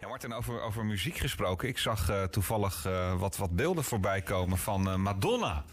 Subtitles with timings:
[0.00, 1.68] Ja, Martin, over, over muziek gesproken.
[1.68, 5.64] Ik zag uh, toevallig uh, wat, wat beelden voorbij komen van uh, Madonna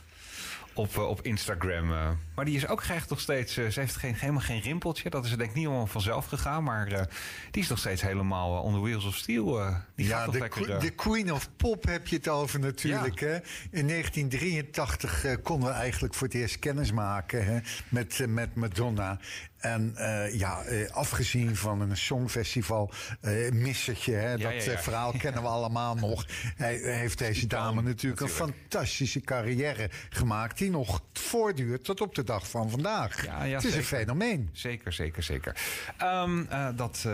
[0.73, 1.87] op, op Instagram.
[2.35, 3.53] maar die is ook krijgt nog steeds.
[3.53, 5.09] ze heeft geen, helemaal geen rimpeltje.
[5.09, 6.63] Dat is denk ik niet helemaal vanzelf gegaan.
[6.63, 7.09] Maar
[7.51, 9.73] die is nog steeds helemaal on the wheels of steel.
[9.95, 13.19] die ja, de, lekker, de Queen of Pop heb je het over natuurlijk.
[13.19, 13.27] Ja.
[13.27, 13.35] Hè?
[13.71, 17.59] In 1983 konden we eigenlijk voor het eerst kennis maken hè?
[17.89, 19.19] Met, met Madonna.
[19.57, 22.91] En uh, ja, uh, afgezien van een songfestival
[23.21, 24.77] uh, missertje, hè, ja, dat ja, ja.
[24.77, 26.25] verhaal kennen we allemaal nog.
[26.55, 32.15] Hij heeft deze dame natuurlijk, natuurlijk, een fantastische carrière gemaakt die nog voortduurt tot op
[32.15, 33.25] de dag van vandaag.
[33.27, 33.77] het is zeker.
[33.77, 34.49] een fenomeen.
[34.51, 35.55] Zeker, zeker, zeker.
[36.01, 37.07] Um, dat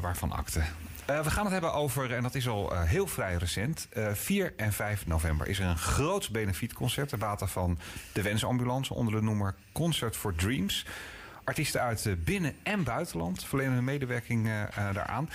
[0.00, 0.62] waarvan akte.
[1.10, 4.12] Uh, we gaan het hebben over, en dat is al uh, heel vrij recent, uh,
[4.12, 7.78] 4 en 5 november is er een groot benefietconcert ter bate van
[8.12, 10.86] de Wensambulance onder de noemer Concert for Dreams.
[11.48, 15.28] Artiesten uit eh, binnen- en buitenland verlenen hun medewerking uh, daaraan.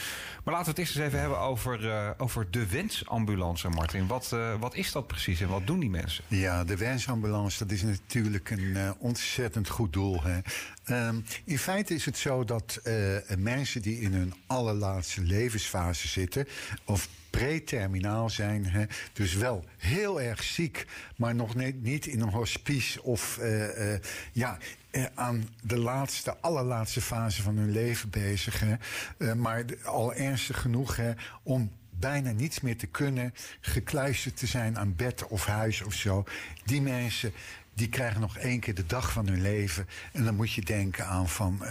[0.44, 4.08] Maar laten we het eerst eens even hebben over, over de wensambulance, Martin.
[4.08, 6.24] Wat, wat is dat precies en wat doen die mensen?
[6.28, 10.22] Ja, de wensambulance, dat is natuurlijk een ontzettend goed doel.
[10.24, 10.40] Hè?
[11.08, 12.82] Um, in feite is het zo dat
[13.38, 16.48] mensen die in hun allerlaatste levensfase zitten...
[16.86, 18.66] of preterminaal zijn.
[18.66, 18.86] Hè?
[19.14, 24.00] Dus wel heel erg ziek, maar nog niet in een hospice of uh, uh,
[24.32, 24.58] ja,
[24.92, 28.60] uh, aan de laatste, allerlaatste fase van hun leven bezig.
[28.60, 29.36] Hè?
[29.36, 31.12] maar al ernstig genoeg hè,
[31.44, 36.24] om bijna niets meer te kunnen, gekluisterd te zijn aan bed of huis of zo.
[36.66, 37.32] Die mensen
[37.74, 39.88] die krijgen nog één keer de dag van hun leven.
[40.12, 41.62] En dan moet je denken aan van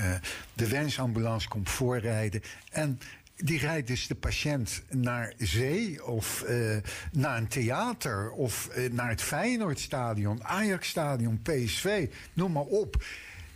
[0.54, 2.42] de wensambulance komt voorrijden.
[2.70, 3.00] En
[3.36, 6.76] die rijdt dus de patiënt naar zee of uh,
[7.12, 13.04] naar een theater of uh, naar het Feyenoordstadion, Ajaxstadion, PSV, noem maar op.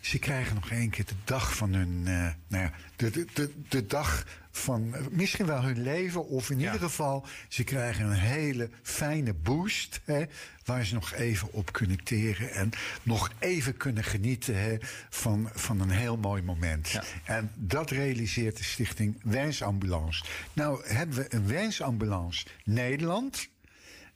[0.07, 3.53] Ze krijgen nog één keer de dag van hun, uh, nou ja, de, de, de,
[3.69, 6.29] de dag van misschien wel hun leven.
[6.29, 6.65] Of in ja.
[6.65, 10.01] ieder geval, ze krijgen een hele fijne boost.
[10.05, 10.25] Hè,
[10.65, 12.51] waar ze nog even op kunnen teren.
[12.51, 12.71] En
[13.03, 14.77] nog even kunnen genieten hè,
[15.11, 16.89] van, van een heel mooi moment.
[16.89, 17.05] Ja.
[17.25, 20.25] En dat realiseert de stichting Wensambulance.
[20.53, 23.49] Nou hebben we een Wensambulance Nederland.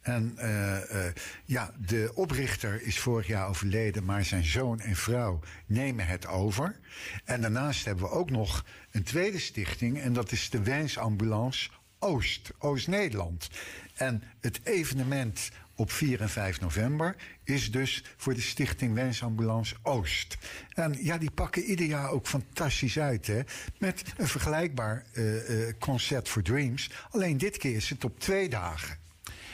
[0.00, 1.04] En uh, uh,
[1.44, 6.76] ja, de oprichter is vorig jaar overleden, maar zijn zoon en vrouw nemen het over.
[7.24, 12.50] En daarnaast hebben we ook nog een tweede stichting, en dat is de Wensambulance Oost,
[12.58, 13.48] Oost-Nederland.
[13.94, 20.38] En het evenement op 4 en 5 november is dus voor de Stichting Wensambulance Oost.
[20.74, 23.40] En ja, die pakken ieder jaar ook fantastisch uit, hè?
[23.78, 26.90] Met een vergelijkbaar uh, concert voor Dreams.
[27.10, 28.99] Alleen dit keer is het op twee dagen.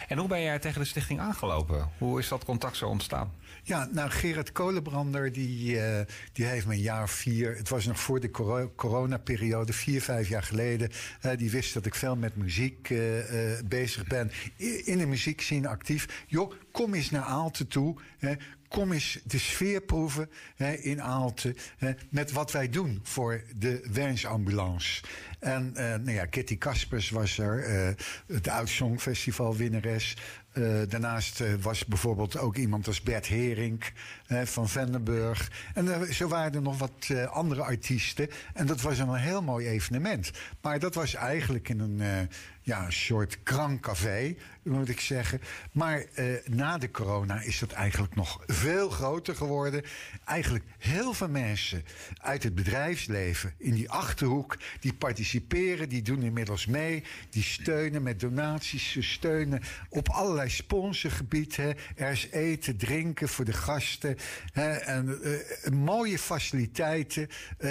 [0.09, 1.91] En hoe ben jij tegen de stichting aangelopen?
[1.99, 3.33] Hoe is dat contact zo ontstaan?
[3.63, 6.01] Ja, nou Gerard Kolenbrander, die, uh,
[6.33, 7.57] die heeft me een jaar vier...
[7.57, 10.91] het was nog voor de coro coronaperiode, vier, vijf jaar geleden...
[11.23, 12.99] Uh, die wist dat ik veel met muziek uh,
[13.65, 14.31] bezig ben.
[14.85, 16.25] In de muziekscene actief.
[16.77, 17.97] Kom eens naar Aalten toe.
[18.19, 18.35] Hè,
[18.69, 23.89] kom eens de sfeer proeven hè, in Aalten hè, met wat wij doen voor de
[23.93, 25.03] wensambulance.
[25.39, 27.95] En uh, nou ja, Kitty Kaspers was er,
[28.27, 30.17] het Oud Songfestival winnares.
[30.55, 33.93] Uh, daarnaast uh, was bijvoorbeeld ook iemand als Bert Herink
[34.29, 35.51] uh, van Vendenburg.
[35.75, 38.29] En zo waren er nog wat andere artiesten.
[38.55, 40.31] En dat was een heel mooi evenement.
[40.61, 42.29] Maar dat was eigenlijk in een
[42.67, 45.41] ja, een soort krankcafé, moet ik zeggen.
[45.73, 46.05] Maar
[46.45, 49.83] na de corona is dat eigenlijk nog veel groter geworden.
[50.25, 51.85] Eigenlijk heel veel mensen
[52.17, 58.21] uit het bedrijfsleven in die achterhoek, die participeren, die doen inmiddels mee, die steunen met
[58.21, 61.57] donaties, ze steunen op allerlei sponsorgebied.
[61.57, 61.71] Hè.
[61.97, 64.17] Er is eten, drinken voor de gasten.
[64.53, 64.71] Hè.
[64.71, 67.29] En uh, mooie faciliteiten.
[67.59, 67.71] Uh,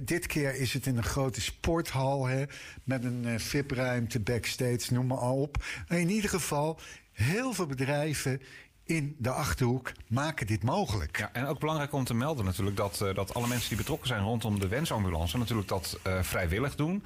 [0.00, 2.26] dit keer is het in een grote sporthal.
[2.26, 2.44] Hè,
[2.84, 5.64] met een VIP-ruimte, backstage, noem maar op.
[5.88, 6.80] In ieder geval,
[7.12, 8.40] heel veel bedrijven
[8.84, 11.18] in de achterhoek maken dit mogelijk.
[11.18, 14.08] Ja, en ook belangrijk om te melden natuurlijk dat, uh, dat alle mensen die betrokken
[14.08, 17.04] zijn rondom de wensambulance natuurlijk dat uh, vrijwillig doen.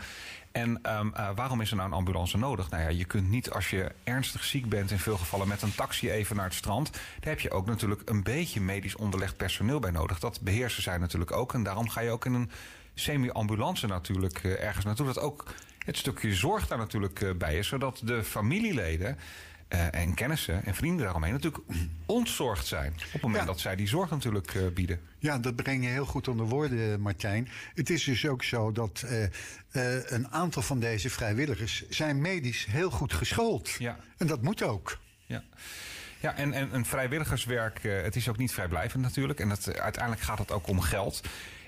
[0.53, 0.69] En
[0.99, 2.71] um, uh, waarom is er nou een ambulance nodig?
[2.71, 5.75] Nou ja, je kunt niet als je ernstig ziek bent in veel gevallen met een
[5.75, 6.93] taxi even naar het strand.
[6.93, 10.19] Daar heb je ook natuurlijk een beetje medisch onderlegd personeel bij nodig.
[10.19, 11.55] Dat beheersen zij natuurlijk ook.
[11.55, 12.51] En daarom ga je ook in een
[12.95, 15.07] semi-ambulance natuurlijk ergens naartoe.
[15.07, 15.45] Dat ook
[15.87, 17.69] het stukje zorg daar natuurlijk bij is.
[17.69, 19.19] Zodat de familieleden
[19.69, 21.65] uh, en kennissen en vrienden daaromheen natuurlijk
[22.07, 22.93] ontzorgd zijn.
[22.93, 23.47] Op het moment ja.
[23.47, 25.01] dat zij die zorg natuurlijk uh, bieden.
[25.19, 27.49] Ja, dat breng je heel goed onder woorden, Martijn.
[27.75, 32.91] Het is dus ook zo dat uh, een aantal van deze vrijwilligers zijn medisch heel
[32.91, 33.71] goed geschoold.
[33.79, 33.99] Ja.
[34.17, 34.99] En dat moet ook.
[35.27, 35.45] Ja.
[36.21, 39.41] Ja, en, en, en vrijwilligerswerk, het is ook niet vrijblijvend natuurlijk.
[39.41, 41.21] En dat, uiteindelijk gaat het ook om geld.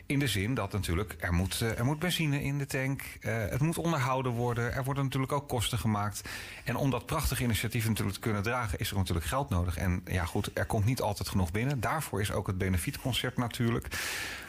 [0.09, 3.03] In de zin dat natuurlijk er moet, er moet benzine in de tank.
[3.21, 4.75] het moet onderhouden worden.
[4.75, 6.29] Er worden natuurlijk ook kosten gemaakt.
[6.65, 9.77] En om dat prachtige initiatief natuurlijk te kunnen dragen, is er natuurlijk geld nodig.
[9.77, 11.81] En ja, goed, er komt niet altijd genoeg binnen.
[11.81, 13.87] Daarvoor is ook het benefietconcert natuurlijk.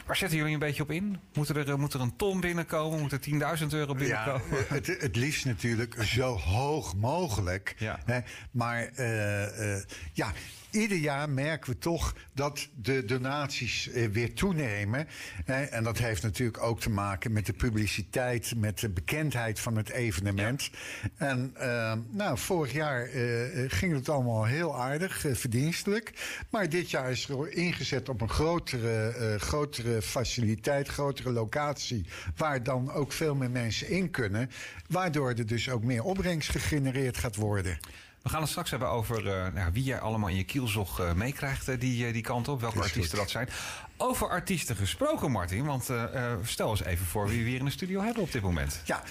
[0.06, 1.18] Waar zetten jullie een beetje op in?
[1.34, 3.00] Moet er, moet er een ton binnenkomen?
[3.00, 4.42] Moet er 10.000 euro binnenkomen?
[4.50, 7.74] Ja, het, het liefst natuurlijk zo hoog mogelijk.
[7.78, 7.98] Ja.
[8.04, 8.20] Hè?
[8.50, 10.32] Maar uh, uh, ja,
[10.70, 15.08] ieder jaar merken we toch dat de donaties eh, weer toenemen.
[15.44, 19.88] en dat heeft natuurlijk ook te maken met de publiciteit, met de bekendheid van het
[19.90, 20.70] evenement.
[21.16, 26.12] En uh, nou, vorig jaar uh, ging het allemaal heel aardig, verdienstelijk.
[26.50, 32.06] Maar dit jaar is er ingezet op een grotere, grotere faciliteit, grotere locatie,
[32.36, 34.50] waar dan ook veel meer mensen in kunnen.
[34.88, 37.78] Waardoor er dus ook meer opbrengst gegenereerd gaat worden.
[38.22, 41.12] We gaan het straks hebben over uh, nou, wie jij allemaal in je kielzog uh,
[41.12, 42.60] meekrijgt uh, die, die kant op.
[42.60, 43.48] Welke artiesten dat zijn.
[43.96, 45.64] Over artiesten gesproken, Martin.
[45.64, 45.90] Want
[46.42, 48.80] stel eens even voor wie we hier in de studio hebben op dit moment.
[48.84, 49.02] Ja,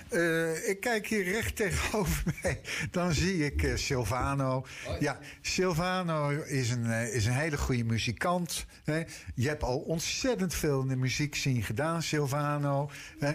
[0.68, 2.62] ik kijk hier recht tegenover mij.
[2.92, 4.66] Dan zie ik Silvano.
[4.88, 5.00] Oh.
[5.00, 8.66] Ja, Silvano is een, is een hele goede muzikant.
[8.84, 9.04] Hè.
[9.36, 12.90] Je hebt al ontzettend veel in de muziek zien gedaan, Silvano.
[13.20, 13.32] Hè.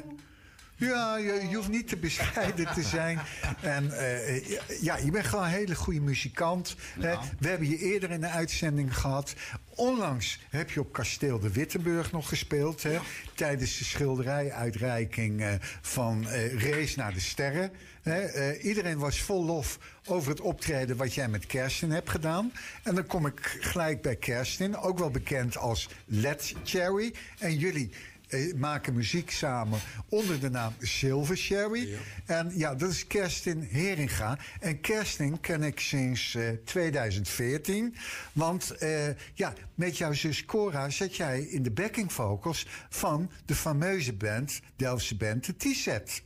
[0.77, 3.21] Ja, je, je, hoeft niet te bescheiden te zijn.
[3.61, 6.77] En uh, ja, je bent gewoon een hele goede muzikant.
[6.99, 7.21] Ja.
[7.39, 9.35] We hebben je eerder in de uitzending gehad.
[9.75, 12.83] Onlangs heb je op Kasteel de Wittenburg nog gespeeld.
[12.83, 12.99] Hè,
[13.35, 17.73] tijdens de schilderijuitreiking uh, van uh, Race naar de Sterren.
[18.03, 18.59] Hè.
[18.59, 22.53] iedereen was vol lof over het optreden wat jij met Kerstin hebt gedaan.
[22.83, 27.15] En dan kom ik gelijk bij Kerstin, ook wel bekend als Let's Cherry.
[27.39, 28.14] En jullie eh,
[28.57, 31.89] maken muziek samen onder de naam Silver Sherry.
[31.89, 31.99] Ja.
[32.27, 34.39] En ja, dat is Kerstin Heringa.
[34.61, 37.97] En Kerstin ken ik sinds uh, 2014.
[38.33, 43.55] Want uh, ja, met jouw zus Cora zat jij in de backing vocals van de
[43.55, 46.23] fameuze band, Delftse band, de T-Set.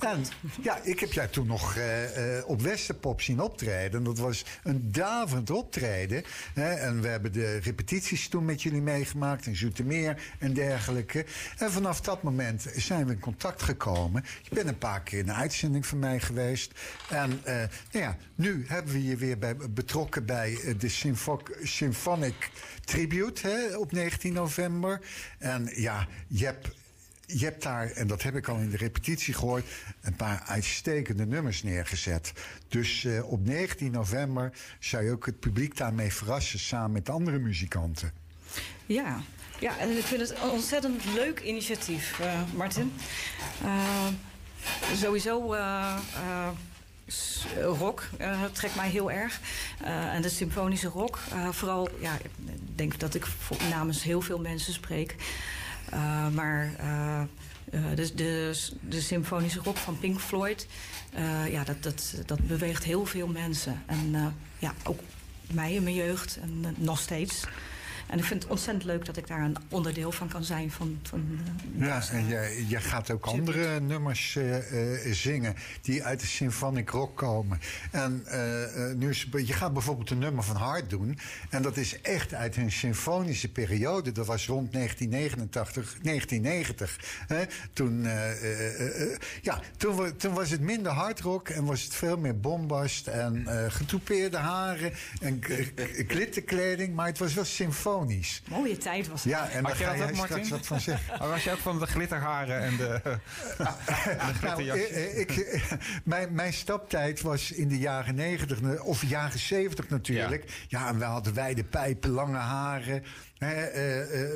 [0.00, 0.24] En,
[0.62, 4.04] ja, ik heb jij toen nog uh, uh, op Westerpop zien optreden.
[4.04, 6.22] Dat was een davend optreden.
[6.54, 6.72] Hè?
[6.72, 11.26] En we hebben de repetities toen met jullie meegemaakt in Zoetermeer en dergelijke.
[11.58, 14.24] En vanaf dat moment zijn we in contact gekomen.
[14.42, 16.72] Je bent een paar keer in een uitzending van mij geweest.
[17.10, 22.50] En uh, nou ja, nu hebben we je weer bij, betrokken bij de Symfo Symphonic
[22.84, 25.00] Tribute hè, op 19 november.
[25.38, 26.68] En ja, je hebt
[27.30, 29.64] je hebt daar, en dat heb ik al in de repetitie gehoord,
[30.00, 32.32] een paar uitstekende nummers neergezet.
[32.68, 37.38] Dus uh, op 19 november zou je ook het publiek daarmee verrassen samen met andere
[37.38, 38.12] muzikanten.
[38.86, 39.20] Ja,
[39.58, 42.92] ja en ik vind het een ontzettend leuk initiatief, uh, Martin.
[43.62, 44.06] Uh,
[44.94, 45.54] sowieso
[47.62, 48.08] rock
[48.52, 49.40] trekt mij heel erg.
[49.82, 51.18] En de symfonische rock.
[51.50, 52.30] Vooral, ja, ik
[52.74, 53.26] denk dat ik
[53.70, 55.14] namens heel veel mensen spreek.
[55.94, 57.20] Uh, maar uh,
[57.94, 60.66] de, de, de symfonische rock van Pink Floyd,
[61.50, 63.82] ja, dat, dat, dat beweegt heel veel mensen.
[63.86, 65.00] En ja, ook
[65.52, 67.44] mij in mijn jeugd en nog steeds.
[68.08, 70.70] En ik vind het ontzettend leuk dat ik daar een onderdeel van kan zijn.
[70.70, 71.40] Van, van,
[71.76, 76.26] uh, ja, en jij, jij gaat ook andere nummers uh, uh, zingen die uit de
[76.26, 77.60] symphonic rock komen.
[77.90, 78.24] En
[78.96, 81.18] nu is, je gaat bijvoorbeeld een nummer van Hart doen.
[81.50, 84.12] En dat is echt uit een symfonische periode.
[84.12, 87.24] Dat was rond 1989, 1990.
[87.26, 87.44] Hè?
[87.72, 88.06] Toen,
[89.42, 94.36] ja, toen, toen was het minder hardrock en was het veel meer bombast en getoupeerde
[94.36, 95.40] haren en
[96.06, 96.94] glitterkleding.
[96.94, 97.97] Maar het was wel symfonisch.
[98.48, 99.32] Mooie tijd was het.
[99.32, 101.18] Ja, en daar ga jij straks wat van zeggen.
[101.28, 103.00] was je ook van de glitterharen en de,
[104.42, 105.60] nou, ik,
[106.04, 110.44] mijn, mijn staptijd was in de jaren 90, of jaren 70 natuurlijk.
[110.46, 113.04] Ja, ja en we hadden wijde pijpen, lange haren.
[113.38, 113.64] Uh, uh,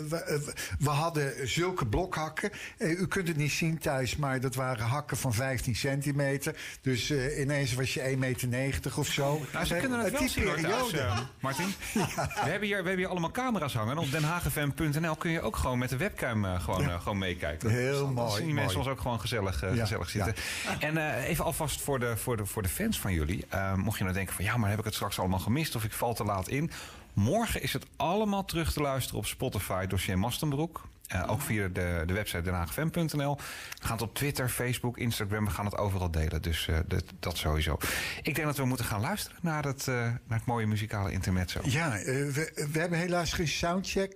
[0.08, 2.50] we, we, hadden zulke blokhakken.
[2.78, 6.56] u kunt het niet zien thuis, maar dat waren hakken van 15 centimeter.
[6.80, 9.40] Dus ineens was je 1,90 meter of zo.
[9.52, 11.02] Nou, ze kunnen het wel zien
[11.40, 11.66] Martin.
[11.94, 12.30] ja.
[12.44, 13.98] we, hebben hier, we hebben hier allemaal camera's hangen.
[13.98, 16.98] Op denhagefm.nl kun je ook gewoon met de webcam gewoon, ja.
[16.98, 17.70] gewoon meekijken.
[17.70, 18.16] Heel mooi.
[18.16, 19.74] Dan zien die mensen ons ook gewoon gezellig, ja.
[19.74, 20.34] gezellig zitten.
[20.78, 23.44] En even alvast voor de, voor, de, voor de fans van jullie.
[23.76, 25.92] mocht je nou denken van ja, maar heb ik het straks allemaal gemist of ik
[25.92, 26.70] val te laat in.
[27.12, 30.90] Morgen is het allemaal terug te luisteren op Spotify, dossier Mastenbroek.
[31.14, 33.36] Uh, ook via de, de website denhaagfm.nl.
[33.36, 35.44] We gaan het op Twitter, Facebook, Instagram.
[35.44, 36.42] We gaan het overal delen.
[36.42, 37.78] Dus uh, dat, dat, sowieso.
[38.22, 41.60] Ik denk dat we moeten gaan luisteren naar het, uh, naar het mooie muzikale intermezzo.
[41.64, 44.14] Ja, we, we, hebben helaas geen soundcheck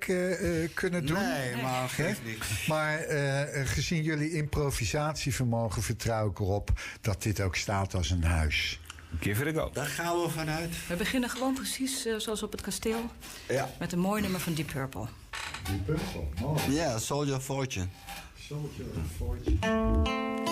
[0.74, 1.18] kunnen doen.
[1.18, 2.66] Nee, maar geeft niks.
[2.66, 2.98] Maar
[3.64, 8.80] gezien jullie improvisatievermogen vertrouw ik erop dat dit ook staat als een huis.
[9.20, 9.70] Give it a go.
[9.72, 10.86] Daar gaan we vanuit.
[10.88, 13.10] We beginnen gewoon precies uh, zoals op het kasteel.
[13.48, 13.70] Ja.
[13.78, 15.06] Met een mooi nummer van Deep Purple.
[15.64, 16.60] Die Purple, mooi.
[16.70, 17.86] Yeah, Soldier of Fortune.
[18.48, 20.45] Soldier of Fortune.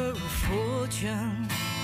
[0.00, 1.48] Soldier of fortune.
[1.48, 1.79] Many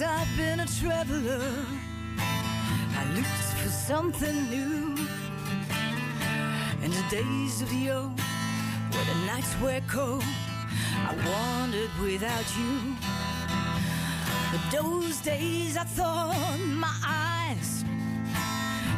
[0.00, 1.66] times I've been a traveler.
[2.18, 4.96] I looked for something new.
[6.82, 8.18] In the days of the old,
[8.92, 10.24] where the nights were cold,
[11.08, 12.96] I wandered without you.
[14.52, 17.84] But those days I thought my eyes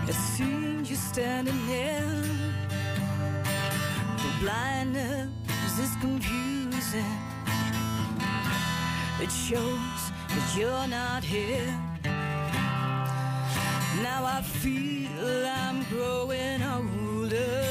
[0.07, 2.23] had seen you standing there.
[4.25, 7.19] The blindness is confusing.
[9.21, 11.67] It shows that you're not here.
[14.03, 17.63] Now I feel I'm growing older.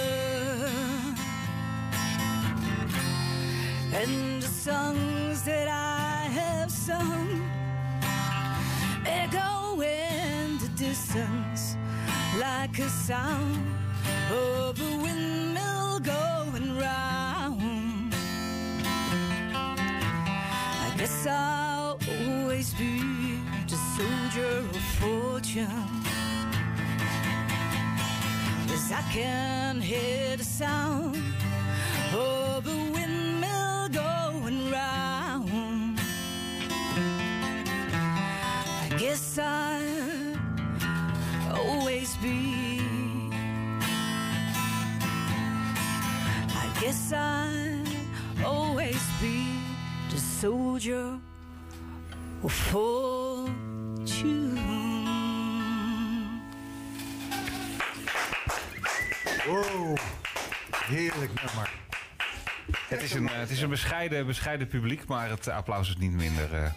[3.93, 7.29] And the songs that I have sung
[9.05, 11.75] echo in the distance
[12.39, 13.65] like a sound
[14.31, 18.13] of a windmill going round.
[20.85, 21.70] I guess I'll
[22.61, 25.67] always be the soldier of fortune.
[28.67, 31.17] Yes, I can hear the sound
[32.13, 35.99] of a windmill going round.
[38.79, 40.37] I guess I'll
[41.55, 42.79] always be.
[46.63, 49.47] I guess I'll always be
[50.11, 51.20] the soldier
[52.49, 53.49] fortune.
[59.47, 59.97] Wow,
[60.85, 61.71] heerlijk nummer.
[62.87, 66.11] Het is een, eh, het is een bescheiden, bescheiden publiek, maar het applaus is niet
[66.11, 66.71] minder eh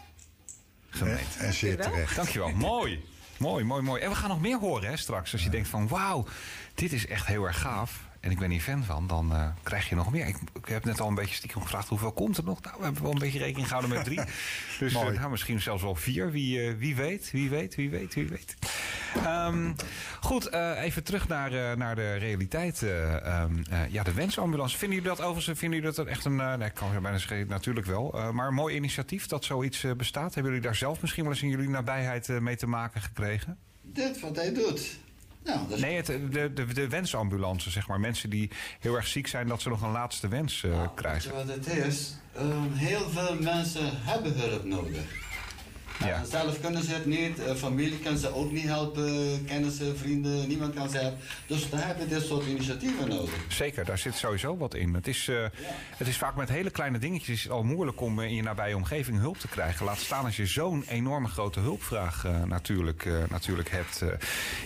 [0.95, 1.37] gemeend.
[1.39, 2.17] En zeer terecht.
[2.17, 2.49] Dankjewel.
[2.51, 3.05] mooi.
[3.39, 4.03] Mooi, mooi, mooi.
[4.03, 5.33] En we gaan nog meer horen hè, straks.
[5.33, 6.27] Als je denkt van wauw,
[6.75, 8.01] dit is echt heel erg gaaf.
[8.25, 10.27] En ik ben hier fan van, dan eh, krijg je nog meer.
[10.27, 12.63] Ik, ik heb net al een beetje stiekem gevraagd hoeveel komt er nog.
[12.63, 14.21] Nou, we hebben wel een beetje rekening gehouden met drie.
[14.79, 16.31] dus eh, nou, misschien zelfs wel vier.
[16.31, 18.57] Wie, eh, wie weet, wie weet, wie weet, wie weet.
[19.25, 19.73] Ehm,
[20.21, 22.83] goed, eh, even terug naar, eh, naar de realiteit.
[22.83, 24.79] eh, ehm, eh, ja, de wensambulance.
[24.79, 26.41] Vinden jullie dat overigens vinden jullie dat echt een...
[26.41, 28.13] eh, nee, ik kan bijna zeggen, natuurlijk wel.
[28.19, 30.35] eh, maar een mooi initiatief dat zoiets bestaat.
[30.35, 33.59] Hebben jullie daar zelf misschien wel eens in jullie nabijheid eh, mee te maken gekregen?
[33.83, 34.97] Dit wat hij doet.
[35.45, 38.01] Nou, Nee, het, de, de, de wensambulance, zeg maar.
[38.01, 41.33] Mensen die heel erg ziek zijn, dat ze nog een laatste wens Nou, weet krijgen.
[41.35, 42.15] wat het is?
[42.37, 45.23] Ehm, heel veel mensen hebben hulp nodig.
[45.99, 46.25] Ja.
[46.25, 50.75] Zelf kunnen ze het niet, eh, familie kan ze ook niet helpen, kennissen, vrienden, niemand
[50.75, 51.19] kan ze helpen.
[51.47, 53.35] Dus daar heb je dit soort initiatieven nodig.
[53.49, 54.95] Zeker, daar zit sowieso wat in.
[54.95, 55.45] Het is, eh,
[55.97, 59.19] het is vaak met hele kleine dingetjes al moeilijk om eh, in je nabije omgeving
[59.19, 59.87] hulp te krijgen.
[59.87, 64.03] Laat staan als je zo'n enorme grote hulpvraag natuurlijk, natuurlijk hebt.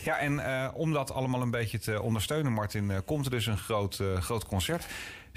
[0.04, 0.40] Ja, en
[0.74, 4.86] om dat allemaal een beetje te ondersteunen, Martin, komt er dus een groot, groot concert.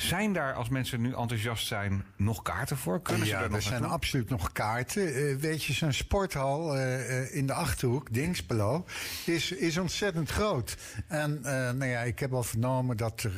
[0.01, 3.01] Zijn daar, als mensen nu enthousiast zijn, nog kaarten voor?
[3.01, 3.97] Kunnen ze ja, er nog er zijn naartoe?
[3.97, 5.15] absoluut nog kaarten.
[5.15, 8.85] Eh, weet je, zo'n sporthal eh, eh, in de Achterhoek, Dingspelo,
[9.25, 10.77] is, is ontzettend groot.
[11.07, 13.33] En nou ja, ik heb al vernomen dat er,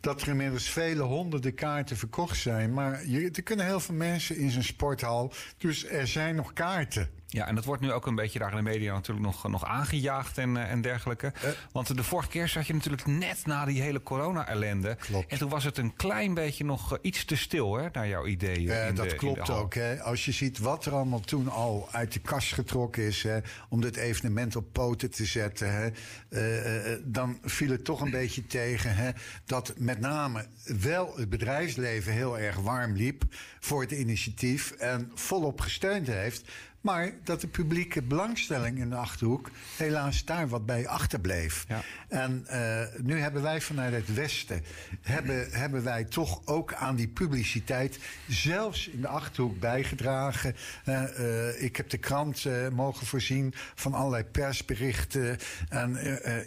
[0.00, 2.74] dat er inmiddels vele honderden kaarten verkocht zijn.
[2.74, 5.32] Maar je, er kunnen heel veel mensen in zo'n sporthal.
[5.58, 7.08] Dus er zijn nog kaarten.
[7.28, 9.64] Ja, en dat wordt nu ook een beetje daar in de media natuurlijk nog, nog
[9.64, 11.32] aangejaagd en, eh, en dergelijke.
[11.72, 14.96] Want de vorige keer zat je natuurlijk net na die hele corona-ellende.
[15.28, 18.26] En toen was het een klein beetje nog eh, iets te stil, hè, naar jouw
[18.26, 18.70] ideeën.
[18.70, 19.74] Eh, dat de- klopt ook.
[19.74, 20.02] Hè.
[20.02, 23.22] Als je ziet wat er allemaal toen al uit de kast getrokken is...
[23.22, 25.72] Hè, om dit evenement op poten te zetten...
[25.72, 25.90] Hè,
[26.28, 28.96] eh, eh, dan viel het toch een beetje tegen...
[28.96, 29.10] Hè,
[29.44, 30.46] dat met name
[30.80, 33.22] wel het bedrijfsleven heel erg warm liep...
[33.60, 36.50] voor het initiatief en volop gesteund heeft...
[36.80, 41.64] Maar dat de publieke belangstelling in de Achterhoek helaas daar wat bij achterbleef.
[41.68, 41.82] Ja.
[42.08, 44.64] En eh, nu hebben wij vanuit het Westen,
[45.02, 50.56] hebben, hebben wij toch ook aan die publiciteit zelfs in de Achterhoek bijgedragen.
[50.84, 55.38] Eh, eh, ik heb de krant mogen voorzien van allerlei persberichten.
[55.68, 55.98] En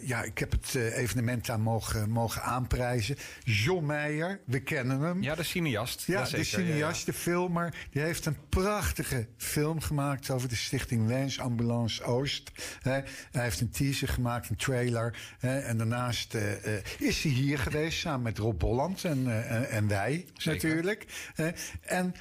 [0.02, 3.16] ja, ik heb het evenement daar mogen, mogen aanprijzen.
[3.44, 5.22] John Meijer, we kennen hem.
[5.22, 6.06] Ja, de cineast.
[6.06, 11.38] Ja, de cineast, de filmer, die heeft een prachtige film gemaakt over de stichting Wens
[11.40, 12.50] Ambulance Oost.
[12.82, 15.18] Hij heeft een teaser gemaakt, een trailer.
[15.40, 19.70] En daarnaast eh, eh, is hij hier geweest samen met Rob Bolland en, eh, en-
[19.70, 20.68] en wij Zeker.
[20.68, 21.06] natuurlijk.
[21.82, 22.14] En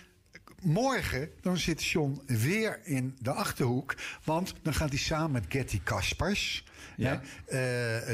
[0.61, 3.95] morgen dan zit John weer in de Achterhoek.
[4.23, 6.63] Want dan gaat hij samen met Getty Kaspers...
[6.99, 7.17] Eh,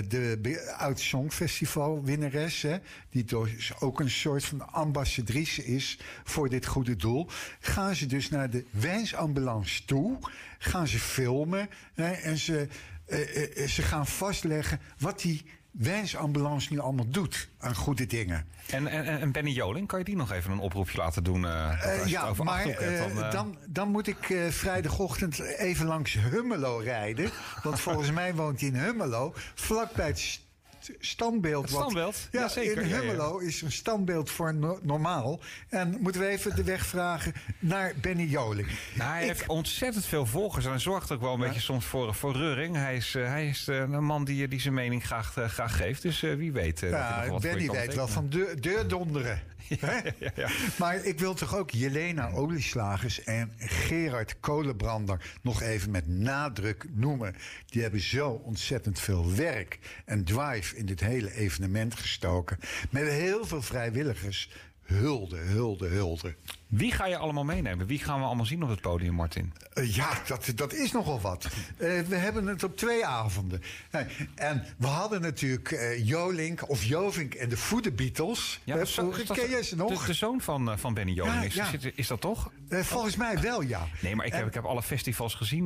[0.07, 2.65] de oud Songfestival winnares,
[3.09, 7.27] die dus ook een soort van ambassadrice is voor dit goede doel.
[7.59, 10.17] Gaan ze dus naar de Wijnsambulance toe,
[10.57, 12.67] gaan ze filmen hè, en ze,
[13.05, 15.45] eh, eh, ze gaan vastleggen wat die
[15.77, 18.45] Wijnsambulance nu allemaal doet aan goede dingen.
[18.69, 21.41] En, en, en Benny Joling, kan je die nog even een oproepje laten doen?
[21.41, 26.77] je het ja, maar hebt, eh, dan, dan, dan moet ik vrijdagochtend even langs Hummelo
[26.77, 27.29] rijden.
[27.63, 30.43] Want volgens mij woont hij in Hummelo, vlakbij het
[30.85, 31.61] st- standbeeld.
[31.63, 32.27] Het wat- standbeeld?
[32.31, 33.01] Ja, Jazeker, in ja, ja.
[33.01, 35.39] Hummelo is een standbeeld voor no- normaal.
[35.69, 38.67] En moeten we even de weg vragen naar Benny Joling.
[38.95, 41.85] Nou, hij Ik- heeft ontzettend veel volgers en hij zorgt ook wel een beetje soms
[41.85, 42.75] voor, voor reuring.
[42.75, 45.77] Hij is, eh, hij is eh, een man die, die zijn mening graag, eh, graag
[45.77, 46.01] geeft.
[46.01, 46.83] Dus eh, wie weet.
[46.83, 49.41] eh, dat hij Benny weet wel van deur, deurdonderen.
[49.79, 49.95] Hè?
[50.19, 50.49] ja, ja.
[50.77, 57.35] Maar ik wil toch ook Jelena Olieslagers en Gerard Kolenbrander nog even met nadruk noemen.
[57.65, 62.57] Die hebben zo ontzettend veel werk en drive in dit hele evenement gestoken.
[62.89, 64.49] Met heel veel vrijwilligers.
[64.81, 66.35] Hulde, hulde, hulde.
[66.67, 67.85] Wie ga je allemaal meenemen?
[67.87, 69.53] Wie gaan we allemaal zien op het podium, Martin?
[69.73, 71.45] Eh, ja, dat, dat is nogal wat.
[71.77, 73.61] Eh, we hebben het op twee avonden.
[73.91, 78.59] Nee, en we hadden natuurlijk eh, Jolink of Jovink en de Food Beatles.
[78.63, 79.99] Ja, dat is- vroeger, dat- ken jij ze nog?
[80.01, 81.35] De, de zoon van, van Benny Joling.
[81.35, 81.89] Ja, is, ja.
[81.95, 82.51] is dat toch?
[82.69, 83.87] Volgens mij wel, ja.
[84.01, 85.65] Nee, maar ik heb, ik heb alle festivals gezien,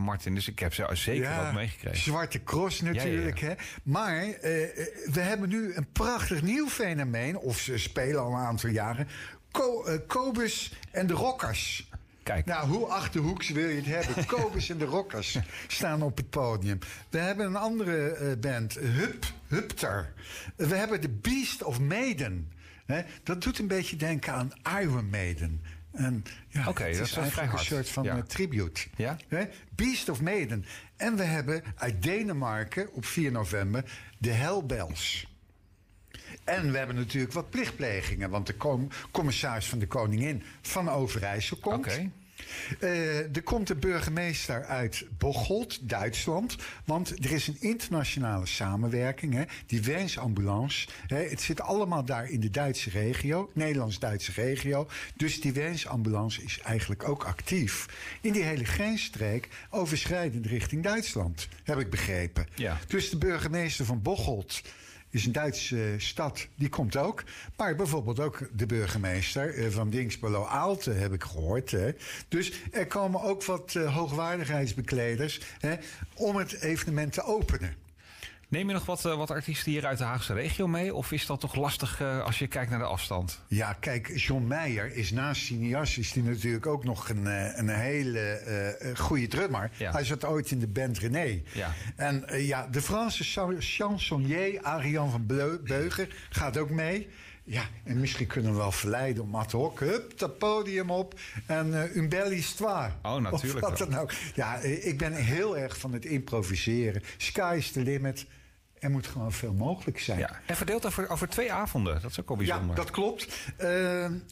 [0.00, 0.34] Martin.
[0.34, 1.98] Dus ik heb ze zeker ook meegekregen.
[1.98, 3.40] Zwarte Cross natuurlijk.
[3.40, 3.52] Hè?
[3.82, 4.14] Maar
[5.10, 7.36] we hebben nu een prachtig nieuw fenomeen.
[7.38, 9.08] Of ze spelen al een aantal jaren.
[9.52, 11.88] Eh, Kobus en de Rockers.
[12.22, 12.46] Kijk.
[12.46, 14.26] Nou, hoe achterhoeks wil je het hebben?
[14.36, 16.78] Kobus en de Rockers staan op het podium.
[17.10, 20.12] We hebben een andere eh, band, Hup, Hupter.
[20.56, 22.52] We hebben de Beast of Maiden.
[23.22, 25.62] Dat doet een beetje denken aan Iron Maiden.
[25.92, 28.16] En ja, het dat is eigenlijk een soort van Ja.
[28.16, 28.86] eh, tribute.
[28.96, 29.16] Ja?
[29.74, 30.64] Beast of Maiden.
[30.96, 33.84] En we hebben uit Denemarken op 4 november
[34.18, 35.37] de Hellbells.
[36.48, 38.30] En we hebben natuurlijk wat plichtplegingen.
[38.30, 41.86] Want de kom- commissaris van de Koningin van Overijssel komt.
[41.86, 42.10] Oké.
[42.80, 46.56] Eh, er komt de burgemeester uit Bocholt, Duitsland.
[46.84, 49.34] Want er is een internationale samenwerking.
[49.34, 50.88] Hè, die Wensambulance.
[51.06, 53.50] Hè, het zit allemaal daar in de Duitse regio.
[53.54, 54.88] Nederlands-Duitse regio.
[55.16, 57.86] Dus die Wensambulance is eigenlijk ook actief.
[58.20, 61.48] In die hele grensstreek overschrijdend richting Duitsland.
[61.64, 62.46] Heb ik begrepen.
[62.54, 62.78] Ja.
[62.86, 64.62] Dus de burgemeester van Bocholt
[65.10, 67.24] is een Duitse stad, die komt ook.
[67.56, 71.76] Maar bijvoorbeeld ook de burgemeester eh, van Dingsbelo Aalte, heb ik gehoord.
[72.28, 75.40] Dus er komen ook wat eh, hoogwaardigheidsbekleders
[76.14, 77.87] om het evenement te openen.
[78.48, 80.94] Neem je nog wat, eh, wat artiesten hier uit de Haagse regio mee?
[80.94, 83.40] Of is dat toch lastig eh, als je kijkt naar de afstand?
[83.48, 87.68] Ja, kijk, John Meijer is naast cineast is die natuurlijk ook nog een, eh, een
[87.68, 89.70] hele eh, goede drummer.
[89.76, 89.92] Ja.
[89.92, 91.42] Hij zat ooit in de band René.
[91.52, 91.72] Ja.
[91.96, 97.08] En ja, de Franse cha- chansonnier Ariane van Bleu- Beuger gaat ook mee.
[97.44, 101.14] Ja, en misschien kunnen we wel verleiden om ad hoc, hup, dat podium op
[101.46, 102.92] en eh une belle histoire.
[103.02, 104.12] Oh, natuurlijk Of wat dan ook.
[104.34, 107.02] Ja, ik ben heel erg van het improviseren.
[107.16, 108.26] Sky is the limit.
[108.80, 110.18] Er moet gewoon veel mogelijk zijn.
[110.18, 110.40] Ja.
[110.46, 112.00] En verdeeld over, over twee avonden.
[112.02, 112.68] Dat is ook al bijzonder.
[112.68, 113.24] Ja, dat klopt.
[113.24, 113.66] Uh,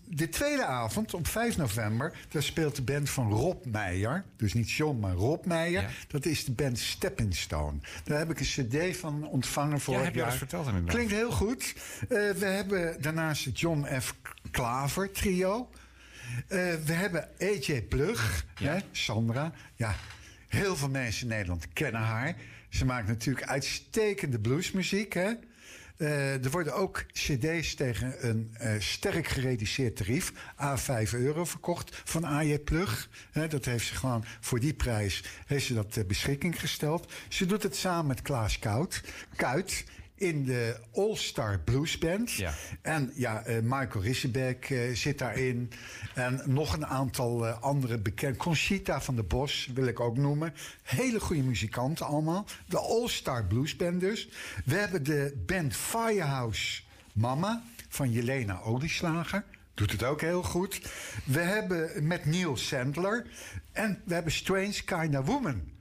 [0.04, 4.24] de tweede avond, op 5 november, daar speelt de band van Rob Meijer.
[4.36, 5.82] Dus niet John, maar Rob Meijer.
[5.82, 5.88] Ja.
[6.08, 7.78] Dat is de band Stepping Stone.
[8.04, 10.32] Daar heb ik een cd van ontvangen voor ja, heb je jaar.
[10.32, 10.94] verteld inderdaad.
[10.94, 11.74] Klinkt heel goed.
[12.00, 14.14] Uh, we hebben daarnaast het John F.
[14.50, 15.68] Klaver trio.
[16.48, 18.72] Uh, we hebben AJ Plug, ja.
[18.72, 19.52] hè, Sandra.
[19.74, 19.94] Ja,
[20.48, 22.36] heel veel mensen in Nederland kennen haar.
[22.76, 25.12] Ze maakt natuurlijk uitstekende bluesmuziek.
[25.12, 25.32] Hè?
[25.98, 32.24] Uh, er worden ook cd's tegen een uh, sterk gereduceerd tarief, A5 euro, verkocht van
[32.24, 33.08] AJ Plug.
[33.48, 37.12] Dat heeft ze gewoon voor die prijs heeft ze dat ter beschikking gesteld.
[37.28, 39.02] Ze doet het samen met Klaas Kout,
[39.36, 39.84] Kuit
[40.16, 42.32] in de All-Star Blues Band.
[42.32, 42.54] Ja.
[42.82, 45.70] En ja, uh, Michael Rissebeck uh, zit daarin.
[46.14, 48.36] En nog een aantal uh, andere bekende.
[48.36, 50.54] Conchita van de Bos wil ik ook noemen.
[50.82, 52.46] Hele goede muzikanten allemaal.
[52.66, 54.28] De All-Star Blues Band dus.
[54.64, 59.44] We hebben de band Firehouse Mama van Jelena Olieslager.
[59.74, 60.80] Doet het ook heel goed.
[61.24, 63.26] We hebben met Neil Sandler.
[63.72, 65.74] En we hebben Strange Kinda Woman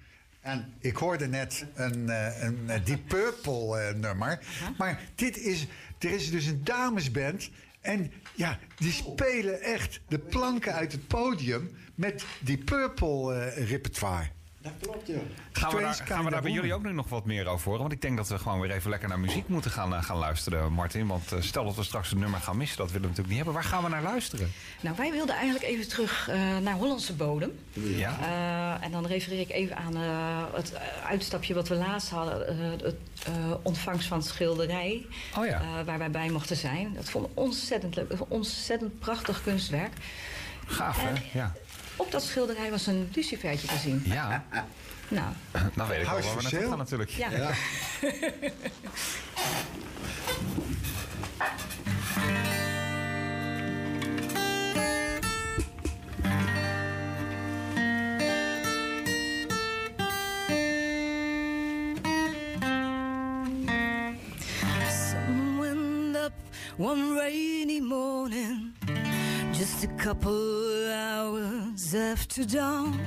[0.45, 4.39] en ik hoorde net een, uh, een Deep Purple uh, nummer.
[4.77, 5.67] Maar dit is,
[5.99, 7.49] er is dus een damesband.
[7.81, 14.29] En ja, die spelen echt de planken uit het podium met die Purple repertoire.
[14.65, 15.17] Dat klopt, ja.
[15.51, 17.81] Gaan we, daar, gaan we daar bij jullie ook nu nog wat meer over horen?
[17.81, 20.17] Want ik denk dat we gewoon weer even lekker naar muziek moeten gaan, uh, gaan
[20.17, 21.07] luisteren, Martin.
[21.07, 23.45] Want uh, stel dat we straks een nummer gaan missen, dat willen we natuurlijk niet
[23.45, 23.53] hebben.
[23.53, 24.51] Waar gaan we naar luisteren?
[24.81, 27.51] Nou, wij wilden eigenlijk even terug uh, naar Hollandse bodem.
[27.73, 28.79] Ja.
[28.81, 29.95] en dan refereer ik even aan
[30.53, 30.73] het
[31.07, 32.57] uitstapje wat we laatst hadden.
[32.57, 32.95] het
[33.61, 35.05] ontvangst van het schilderij.
[35.37, 35.83] Oh ja.
[35.85, 36.93] waar wij bij mochten zijn.
[36.93, 38.11] Dat vond ik ontzettend leuk.
[38.27, 39.93] Ontzettend prachtig kunstwerk.
[40.65, 41.39] Gaaf, hè?
[41.39, 41.53] Ja.
[41.95, 44.01] Op dat schilderij was een lucifertje te zien.
[44.05, 44.45] Ja.
[45.07, 45.33] Nou,
[45.75, 47.09] nou weet ik wel waar we naartoe gaan natuurlijk.
[47.09, 47.29] Ja.
[47.31, 47.53] ja.
[66.77, 68.84] one rainy morning
[69.57, 72.99] just a couple hours after dawn.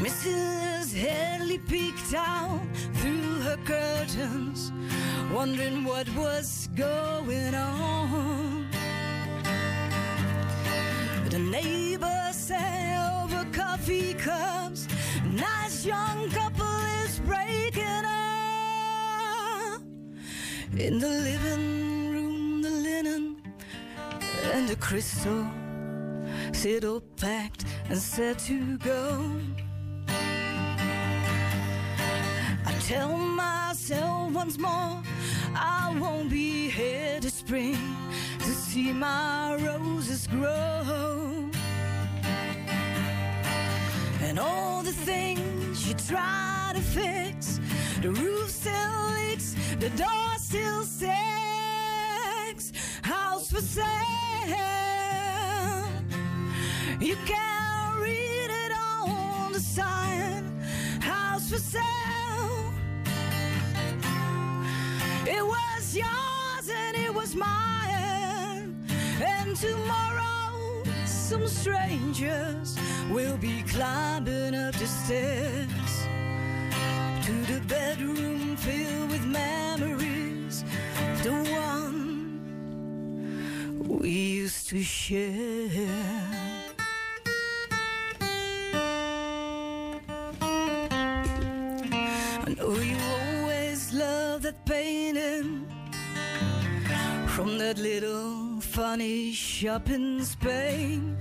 [0.00, 0.92] Mrs.
[0.92, 2.60] Headley peeked out
[2.94, 4.72] through her curtains,
[5.32, 8.66] wondering what was going on.
[11.30, 14.88] The neighbor said over coffee cups,
[15.30, 16.66] nice young couple
[17.04, 19.80] is breaking up
[20.76, 21.83] in the living
[24.54, 25.44] and the crystal
[26.84, 29.30] all packed and set to go.
[32.64, 35.02] I tell myself once more
[35.56, 37.96] I won't be here to spring
[38.38, 41.50] to see my roses grow.
[44.22, 47.58] And all the things you try to fix,
[48.02, 54.23] the roof still leaks, the door still sags, house for sale.
[57.00, 60.44] You can read it on the sign,
[61.00, 62.72] house for sale.
[65.26, 68.76] It was yours and it was mine,
[69.20, 72.78] and tomorrow some strangers
[73.10, 76.06] will be climbing up the stairs
[77.26, 80.64] to the bedroom filled with memories.
[81.22, 81.73] The one
[84.00, 85.70] we used to share.
[92.46, 95.66] I know you always loved that painting
[97.28, 101.16] from that little funny shop in Spain.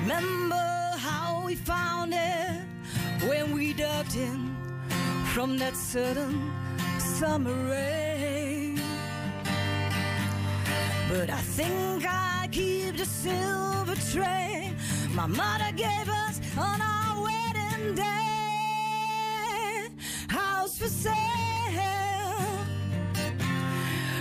[0.00, 2.62] Remember how we found it
[3.26, 4.54] when we ducked in
[5.34, 6.52] from that sudden
[6.98, 8.37] summer rain.
[11.08, 14.74] But I think I keep the silver tray
[15.18, 19.88] my mother gave us on our wedding day.
[20.28, 21.14] House for sale.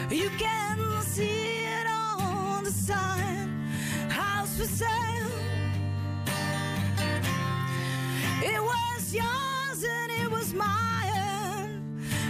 [0.10, 3.50] You can see it on the sign.
[4.10, 5.32] House for sale.
[8.42, 11.84] It was yours and it was mine.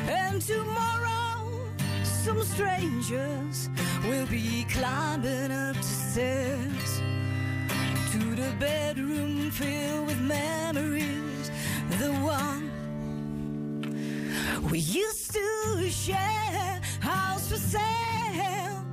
[0.09, 1.49] And tomorrow,
[2.03, 3.69] some strangers
[4.07, 7.01] We'll be climbing up the stairs
[8.11, 11.51] to the bedroom filled with memories.
[11.99, 12.71] The one
[14.71, 18.85] we used to share, house for sale.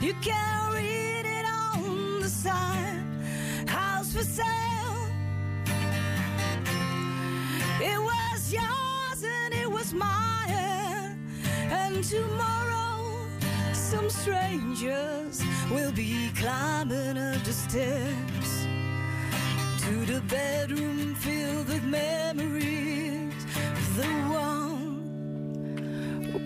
[0.00, 5.06] You can read it on the sign, house for sale.
[7.78, 11.18] It was yours and it was mine,
[11.70, 12.81] and tomorrow
[13.92, 18.64] some strangers will be climbing up the steps
[19.82, 24.94] to the bedroom filled with memories of the one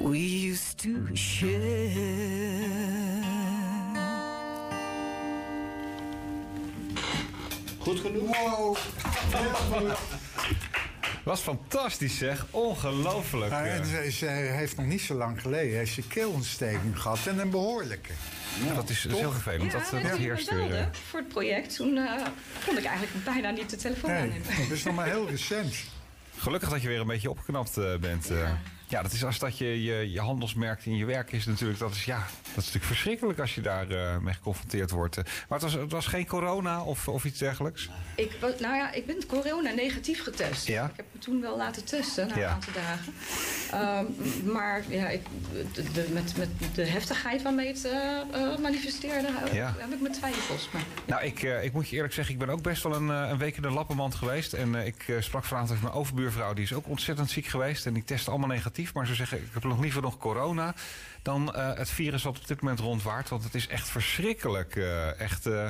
[0.00, 1.92] we used to share.
[7.84, 8.26] Goed genoeg?
[8.26, 8.76] Wow.
[11.26, 12.46] Was fantastisch zeg.
[12.50, 13.50] Ongelooflijk.
[13.50, 13.86] Nou, en eh.
[14.04, 18.12] ze, ze heeft nog niet zo lang geleden heeft ze keelontsteking gehad en een behoorlijke.
[18.66, 19.72] Ja, dat is, heel vervelend.
[19.72, 20.74] Ja, dat, eh, dat heerst weer.
[20.76, 20.86] eh.
[21.08, 22.26] voor het project, toen eh,
[22.66, 24.46] kon ik eigenlijk bijna niet de telefoon Nee, aannemen.
[24.58, 25.74] dat is nog maar heel recent.
[26.36, 28.30] Gelukkig dat je weer een beetje opgeknapt bent.
[28.30, 28.38] eh.
[28.38, 28.58] Ja.
[28.88, 31.78] Ja, dat is als dat je, je je handelsmerk in je werk is natuurlijk.
[31.78, 35.16] Dat is, ja, dat is natuurlijk verschrikkelijk als je daar eh, mee geconfronteerd wordt.
[35.16, 35.24] eh.
[35.24, 37.88] Maar het was, het was geen corona of, of iets dergelijks.
[38.16, 40.66] Ik, nou ja, ik ben corona negatief getest.
[40.66, 40.84] Ja.
[40.84, 42.46] Ik heb me toen wel laten testen na Ja.
[42.48, 43.14] een aantal dagen.
[43.70, 45.22] Ehm, maar ja, ik,
[45.92, 49.74] de, met, met de heftigheid waarmee het eh, manifesteerde, Ja.
[49.78, 50.68] heb ik mijn twijfels.
[50.72, 53.38] Maar Nou, ik, ik moet je eerlijk zeggen, ik ben ook best wel een, een
[53.38, 54.52] week in de lappenmand geweest.
[54.52, 57.86] En ik sprak vanavond met mijn overbuurvrouw, die is ook ontzettend ziek geweest.
[57.86, 58.74] En die test allemaal negatief.
[58.92, 60.74] Maar ze zeggen, ik heb nog liever nog corona
[61.26, 63.28] dan eh, het virus wat op dit moment rondwaart.
[63.28, 64.76] Want het is echt verschrikkelijk.
[64.76, 65.66] eh, echt eh,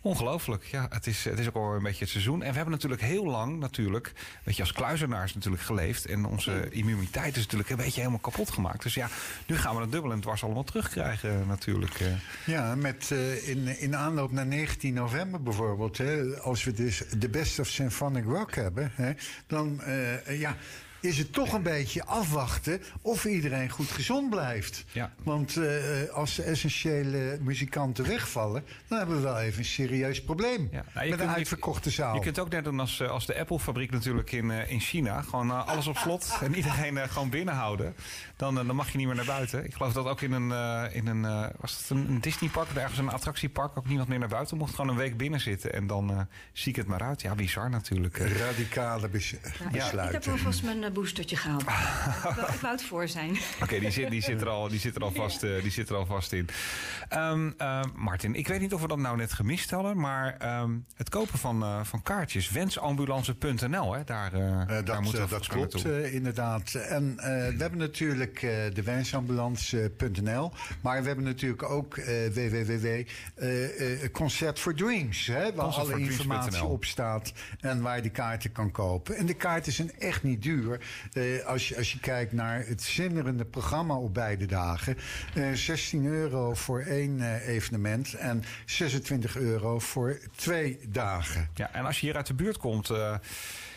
[0.00, 0.64] ongelooflijk.
[0.64, 2.42] Ja, het is, het is ook al een beetje het seizoen.
[2.42, 4.12] En we hebben natuurlijk heel lang, natuurlijk,
[4.42, 6.06] weet je, als kluizenaars natuurlijk geleefd.
[6.06, 8.82] En onze immuniteit is natuurlijk een beetje helemaal kapot gemaakt.
[8.82, 9.08] Dus ja,
[9.46, 12.00] nu gaan we het dubbel en dwars allemaal terugkrijgen natuurlijk.
[12.46, 13.10] Ja, met,
[13.44, 15.98] in, in aanloop naar 19 november bijvoorbeeld.
[15.98, 19.12] Hè, als we dus de Best of Symphonic Rock hebben, hè,
[19.46, 19.80] dan
[20.28, 20.56] ja,
[21.04, 24.84] is het toch een beetje afwachten of iedereen goed gezond blijft.
[24.92, 25.12] Ja.
[25.22, 30.68] Want eh, als de essentiële muzikanten wegvallen, dan hebben we wel even een serieus probleem.
[30.72, 30.84] Ja.
[30.94, 32.14] Nou, met kunt- een uitverkochte zaal.
[32.14, 35.22] Je kunt ook net doen als, eh, als de Apple-fabriek natuurlijk in, eh, in China.
[35.22, 37.94] Gewoon eh, alles op slot en iedereen eh, gewoon binnenhouden.
[38.36, 39.64] Dan, eh, dan mag je niet meer naar buiten.
[39.64, 42.68] Ik geloof dat ook in een, eh, in een eh, was het een, een Disneypark,
[42.74, 44.74] ergens een attractiepark, ook niemand meer naar buiten mocht.
[44.74, 46.20] Gewoon een week binnen zitten en dan eh,
[46.52, 47.22] zie ik het maar uit.
[47.22, 48.18] Ja, bizar natuurlijk.
[48.18, 48.36] eh.
[48.38, 50.20] Radicale bes- ja, ik, ik besluiten.
[50.22, 51.62] heb alvast mijn eh, boostertje gehaald.
[51.66, 51.68] ik,
[52.22, 53.36] wou, ik wou het voor zijn.
[53.62, 55.88] Oké, die, zit, die, zit er al, die, zit er al vast, eh, die zit
[55.88, 56.48] er al vast in.
[57.08, 60.70] Ehm, eh, Martin, ik weet niet of we dat nou net gemist hadden, maar ehm,
[60.96, 65.46] het kopen van, eh, van kaartjes, wensambulance.nl, hè, daar, daar dat, moeten we eh, dat
[65.46, 66.74] klopt eh, inderdaad.
[66.74, 70.52] En eh, we hebben natuurlijk eh, de wensambulance.nl.
[70.80, 73.02] Maar we hebben natuurlijk ook eh www.
[74.12, 75.26] Concert for Dreams.
[75.26, 77.32] Hè, waar alle informatie op staat.
[77.60, 79.16] En waar je de kaarten kan kopen.
[79.16, 80.80] En de kaarten zijn echt niet duur.
[81.12, 84.96] Eh, als, je, als je kijkt naar het zinderende programma op beide dagen.
[85.34, 88.14] eh 16 euro voor één eh, evenement.
[88.14, 91.48] En 26 euro voor twee dagen.
[91.54, 93.14] Ja, en als je hier uit de buurt komt, eh,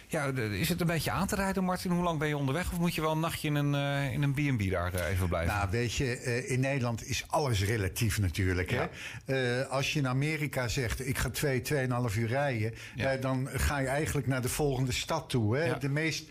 [0.09, 1.91] ja, is het een beetje aan te rijden, Martin?
[1.91, 2.71] Hoe lang ben je onderweg?
[2.71, 5.27] Of moet je wel een nachtje in een, eh, in een B&B daar eh, even
[5.27, 5.53] blijven?
[5.53, 8.71] Nou, weet je, eh, in Nederland is alles relatief natuurlijk.
[9.25, 9.67] Hè?
[9.67, 12.73] Als je in Amerika zegt, ik ga twee, tweeënhalf uur rijden...
[12.95, 13.15] Ja.
[13.15, 15.57] dan ga je eigenlijk naar de volgende stad toe.
[15.57, 15.63] Hè?
[15.63, 15.73] Ja.
[15.73, 16.29] De meest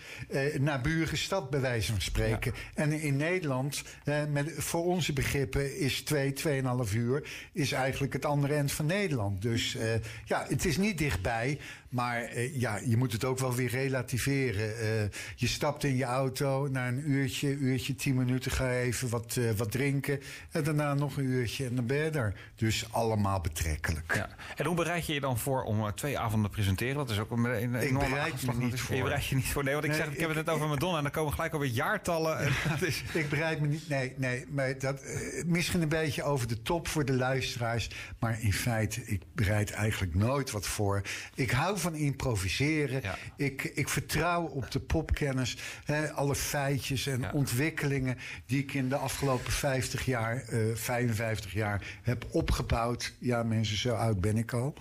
[0.58, 2.52] naburige stad, bij wijze van spreken.
[2.74, 3.82] En in Nederland,
[4.28, 7.28] met, voor onze begrippen, is twee, tweeënhalf uur...
[7.52, 9.42] is eigenlijk het andere eind van Nederland.
[9.42, 9.76] Dus
[10.24, 11.58] ja, het is niet dichtbij...
[11.88, 14.78] Maar ja, je moet het ook wel weer relativeren.
[14.78, 19.08] Eh, je stapt in je auto, na een uurtje, uurtje, tien minuten ga je even
[19.08, 20.20] wat, eh, wat drinken.
[20.50, 22.34] En daarna nog een uurtje en dan ben je er.
[22.54, 24.14] Dus allemaal betrekkelijk.
[24.14, 24.28] Ja.
[24.56, 26.94] En hoe bereid je je dan voor om eh, twee avonden te presenteren?
[26.94, 28.96] Dat is ook een, een enorme bereid me aanslag niet voor.
[28.96, 29.64] Je je niet voor.
[29.64, 31.52] Nee, want ik zeg, ik heb het ik- net over Madonna en dan komen gelijk
[31.52, 32.38] alweer jaartallen.
[32.46, 33.88] En is, Ik bereid me niet.
[33.88, 34.44] Nee, nee.
[34.50, 35.00] Maar dat,
[35.46, 37.90] misschien een beetje over de top voor de luisteraars.
[38.18, 41.02] Maar in feite, ik bereid eigenlijk nooit wat voor.
[41.34, 43.00] Ik hou van improviseren.
[43.02, 43.18] Ja.
[43.36, 45.56] Ik, ik vertrouw op de popkennis.
[45.84, 47.30] Hè, alle feitjes en Ja.
[47.32, 53.12] ontwikkelingen die ik in de afgelopen 50 jaar, eh 55 jaar heb opgebouwd.
[53.18, 54.74] Ja, mensen, zo oud ben ik al.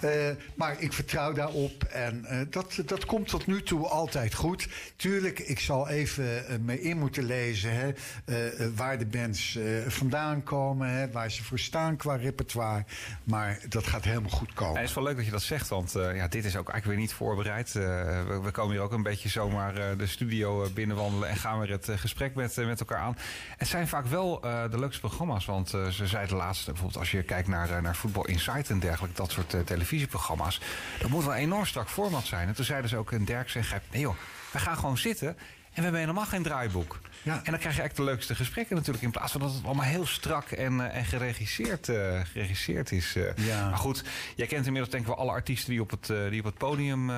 [0.00, 0.10] Eh,
[0.54, 1.84] maar ik vertrouw daarop.
[1.84, 4.68] En eh, dat, dat komt tot nu toe altijd goed.
[4.96, 7.92] Tuurlijk, ik zal even eh, me in moeten lezen hè,
[8.24, 12.84] eh, eh, waar de bands eh, vandaan komen, hè, waar ze voor staan qua repertoire.
[13.24, 14.80] Maar dat gaat helemaal goed komen.
[14.80, 16.84] het is wel leuk dat je dat zegt, want eh, ja, dit is ook eigenlijk
[16.86, 17.74] weer niet voorbereid.
[17.74, 21.36] Eh, we, we komen hier ook een beetje zomaar eh, de studio eh, binnenwandelen en
[21.36, 23.16] gaan weer het eh, gesprek met, met elkaar aan.
[23.56, 27.48] Het zijn vaak wel de leukste programma's, want ze zeiden laatst, bijvoorbeeld als je kijkt
[27.48, 30.60] naar, naar Voetbal Insight en dergelijke, dat soort televisieprogramma's,
[31.00, 32.48] dat moet wel enorm strak format zijn.
[32.48, 34.16] En toen zeiden ze ook en Gijp, nee joh,
[34.52, 35.36] wij gaan gewoon zitten
[35.72, 36.98] En we hebben helemaal geen draaiboek.
[37.22, 37.36] Ja.
[37.44, 39.04] En dan krijg je echt de leukste gesprekken natuurlijk.
[39.04, 43.16] In plaats van dat het allemaal heel strak en, eh, en geregisseerd, eh, geregisseerd is.
[43.16, 43.46] eh.
[43.46, 43.68] Ja.
[43.68, 44.04] Maar goed,
[44.36, 47.10] jij kent inmiddels denk ik wel alle artiesten die op het, die op het podium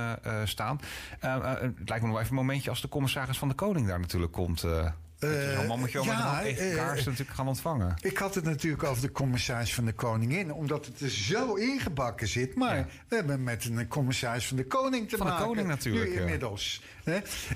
[0.45, 0.81] staan.
[1.21, 4.33] Het lijkt me nog even een momentje als de commissaris van de Koning daar natuurlijk
[4.33, 4.63] komt.
[4.63, 4.87] eh
[5.19, 7.95] dat is Eh, een met kaars natuurlijk gaan ontvangen.
[8.01, 12.29] Ik had het natuurlijk over de commissaris van de Koningin, omdat het er zo ingebakken
[12.29, 12.55] zit.
[12.55, 12.87] Maar Ja.
[13.09, 15.47] we hebben met een commissaris van de Koning te Van de maken.
[15.49, 16.83] Koning natuurlijk, Nu inmiddels.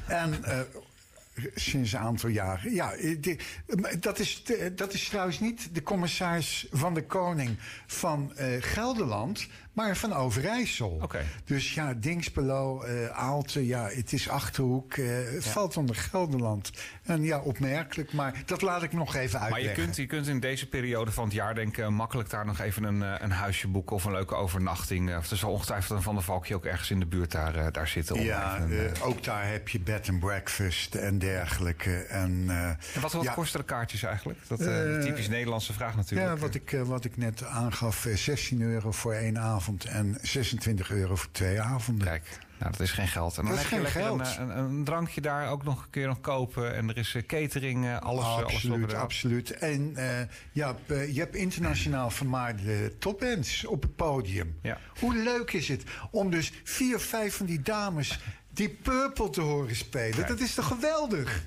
[0.06, 0.30] En
[1.54, 2.74] sinds een aantal jaren.
[2.74, 3.16] Ja, eh,
[4.00, 4.42] dat, is,
[4.74, 9.46] dat is trouwens niet de commissaris van de Koning van eh, Gelderland,
[9.78, 11.00] maar van Overijssel.
[11.44, 16.70] Dus ja, Dingsbelo, eh Aalte, ja, het is Achterhoek, eh, het valt onder Gelderland.
[17.02, 19.80] En ja, opmerkelijk, maar dat laat ik nog even Maar uitleggen.
[19.80, 22.46] je kunt, je kunt in deze periode van het jaar denk ik eh, makkelijk daar
[22.46, 25.16] nog even een, een huisje boeken of een leuke overnachting.
[25.16, 27.88] Of er zal ongetwijfeld een Van der Valkje ook ergens in de buurt daar, daar
[27.88, 28.16] zitten.
[28.16, 31.96] om Ja, even ook daar heb je bed and breakfast en dergelijke.
[31.96, 32.44] En,
[32.94, 34.38] en wat, wat ja, kosten de kaartjes eigenlijk?
[34.46, 34.58] Dat
[35.02, 36.30] typisch Nederlandse vraag natuurlijk.
[36.30, 40.90] Ja, wat ik, wat ik net aangaf, eh, 16 euro voor één avond en 26
[40.90, 42.06] euro voor twee avonden.
[42.06, 43.36] Kijk, nou, dat is geen geld.
[43.38, 44.20] En dan Dat is geen lekker geld.
[44.20, 46.74] Een, een, een drankje daar ook nog kun je nog kopen.
[46.74, 49.02] En er is eh, catering, eh, alles, eh, alles absoluut, eraan.
[49.02, 49.50] absoluut.
[49.50, 49.96] En
[50.52, 54.58] ja, je hebt internationaal vermaarde topbands op het podium.
[54.62, 54.78] Ja.
[55.00, 59.76] Hoe leuk is het om dus vier, vijf van die dames die Purple te horen
[59.76, 60.26] spelen?
[60.26, 61.46] Dat is toch geweldig?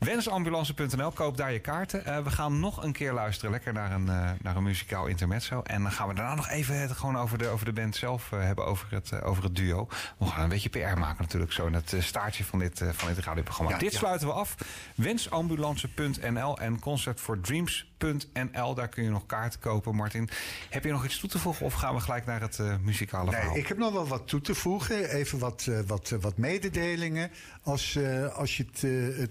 [0.00, 2.04] Wensambulance.nl, koop daar je kaarten.
[2.04, 5.62] Eh, we gaan nog een keer luisteren, lekker naar een, eh, naar een muzikaal intermezzo.
[5.62, 8.32] En dan gaan we daarna nog even het gewoon over de, over de band zelf
[8.32, 9.88] eh, hebben, over het, over het duo.
[10.18, 13.24] We gaan een beetje PR maken natuurlijk, zo in het staartje van dit, van dit
[13.24, 13.72] radioprogramma.
[13.72, 13.98] Ja, dit ja.
[13.98, 14.54] sluiten we af.
[14.94, 18.74] Wensambulance.nl en concertfordreams.nl.
[18.74, 19.94] Daar kun je nog kaarten kopen.
[19.94, 20.28] Martin,
[20.70, 23.50] heb je nog iets toe te voegen of gaan we gelijk naar het muzikale verhaal?
[23.50, 25.10] Nee, ik heb nog wel wat toe te voegen.
[25.10, 27.30] Even wat, wat, wat mededelingen,
[27.62, 27.98] als,
[28.34, 29.26] als je het eh,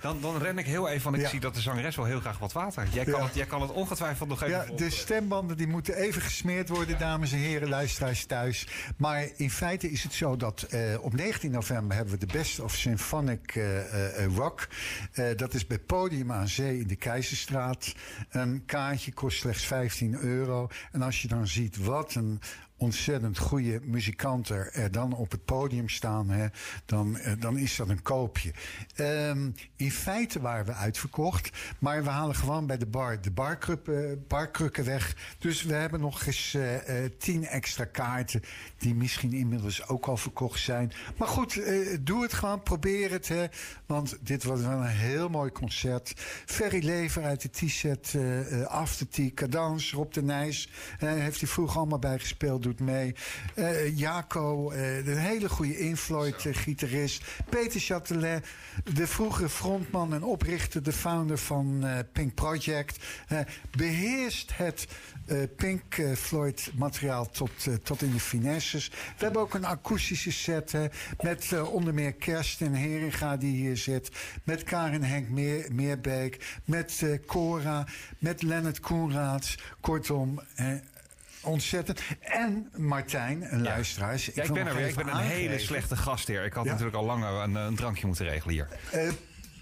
[0.00, 1.28] Dan, dan ren ik heel even, want ik Ja.
[1.28, 2.86] zie dat de zangeres wel heel graag wat water.
[2.92, 3.26] Jij kan, Ja.
[3.26, 4.84] het, jij kan het ongetwijfeld nog even Ja, volgen.
[4.84, 8.66] de stembanden die moeten even gesmeerd worden, dames en heren, luisteraars thuis.
[8.96, 12.60] Maar in feite is het zo dat eh, op 19 november hebben we de Best
[12.60, 14.68] of Symphonic eh, eh, Rock.
[15.36, 17.94] Dat is bij Podium aan Zee in de Keizerstraat.
[18.30, 20.68] Een kaartje kost slechts 15 euro.
[20.92, 22.40] En als je dan ziet wat een
[22.78, 26.46] ontzettend goede muzikanten er dan op het podium staan, hè,
[26.84, 28.52] dan, eh, dan is dat een koopje.
[28.94, 34.24] Ehm, in feite waren we uitverkocht, maar we halen gewoon bij de bar de barkrukken,
[34.28, 35.16] barkrukken weg.
[35.38, 38.42] Dus we hebben nog eens eh, eh, tien extra kaarten,
[38.78, 40.92] die misschien inmiddels ook al verkocht zijn.
[41.16, 43.46] Maar goed, eh, doe het gewoon, probeer het, hè,
[43.86, 46.14] want dit wordt wel een heel mooi concert.
[46.46, 51.40] Ferry Lever uit de T-set, eh, eh, After Tea, Cadans, Rob de Nijs, eh, heeft
[51.40, 53.14] hij vroeger allemaal bij gespeeld, doet mee.
[53.54, 57.24] Eh, Jaco, eh, een hele goede Infloyd-gitarist.
[57.48, 58.46] Peter Chatelet,
[58.94, 63.04] de vroegere frontman en oprichter, de founder van eh, Pink Project.
[63.28, 63.38] eh,
[63.76, 64.86] beheerst het
[65.26, 68.88] eh, Pink eh, Floyd materiaal tot, eh, tot in de finesses.
[68.88, 70.86] We hebben ook een akoestische set hè,
[71.20, 74.10] met eh, onder meer Kerstin Heringa die hier zit.
[74.44, 76.60] Met Karin Henk Meer, Meerbeek.
[76.64, 77.86] Met eh, Cora.
[78.18, 79.58] Met Leonard Koenraads.
[79.80, 80.40] Kortom...
[81.48, 82.00] Ontzettend.
[82.20, 84.30] En Martijn, een luisteraar.
[84.34, 84.88] Ja, ik ben er weer.
[84.88, 86.44] Ik ben een hele slechte gastheer.
[86.44, 86.70] Ik had Ja.
[86.70, 88.68] natuurlijk al langer een, een drankje moeten regelen hier.
[88.90, 89.10] Eh,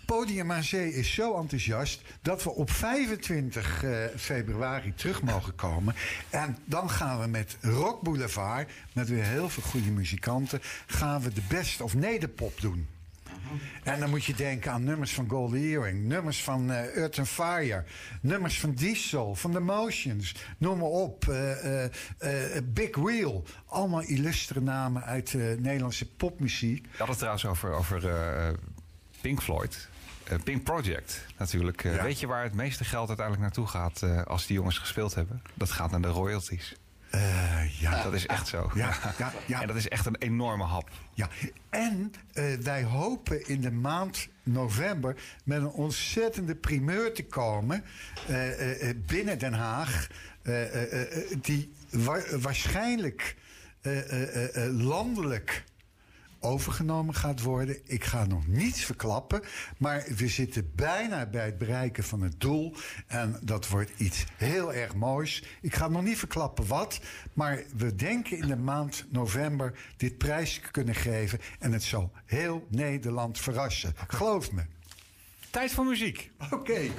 [0.06, 5.94] Podium Zee is zo enthousiast dat we op 25 eh, februari terug mogen komen.
[6.30, 11.32] En dan gaan we met Rock Boulevard, met weer heel veel goede muzikanten, gaan we
[11.32, 12.86] de best of nederpop doen.
[13.82, 17.28] En dan moet je denken aan nummers van Golden Earring, nummers van eh Earth and
[17.28, 17.84] Fire,
[18.20, 21.28] nummers van Diesel, van The Motions, noem maar op.
[21.28, 26.86] eh, eh, Big Wheel, allemaal illustere namen uit de Nederlandse popmuziek.
[26.90, 28.02] Je had het trouwens over, over
[29.20, 29.88] Pink Floyd.
[30.44, 31.82] Pink Project natuurlijk.
[31.82, 32.02] Ja.
[32.02, 35.42] Weet je waar het meeste geld uiteindelijk naartoe gaat als die jongens gespeeld hebben?
[35.54, 36.76] Dat gaat naar de royalties.
[37.16, 38.70] Eh, ja, Dat is echt zo.
[38.74, 39.60] Ja, ja, ja.
[39.60, 40.90] En dat is echt een enorme hap.
[41.14, 41.28] Ja,
[41.70, 47.84] en eh, wij hopen in de maand november met een ontzettende primeur te komen
[48.26, 48.38] eh,
[49.06, 50.06] binnen Den Haag,
[51.40, 53.36] die wa- waarschijnlijk
[54.70, 55.64] landelijk
[56.46, 57.78] overgenomen gaat worden.
[57.84, 59.42] Ik ga nog niets verklappen,
[59.78, 62.74] maar we zitten bijna bij het bereiken van het doel.
[63.06, 65.44] En dat wordt iets heel erg moois.
[65.60, 67.00] Ik ga nog niet verklappen wat,
[67.32, 71.38] maar we denken in de maand november dit prijs kunnen geven.
[71.58, 73.94] En het zal heel Nederland verrassen.
[74.06, 74.75] Geloof me.
[75.56, 76.30] Tijd voor muziek.
[76.50, 76.90] Oké.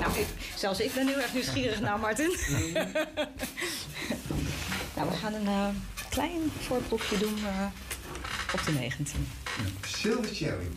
[0.00, 0.26] Nou, ik,
[0.56, 2.28] zelfs ik ben heel erg nieuwsgierig naar Martin.
[4.96, 5.68] nou, we gaan een eh,
[6.08, 7.66] klein voorproefje doen eh,
[8.54, 9.28] op de 19.
[9.86, 10.68] Silver Cherry.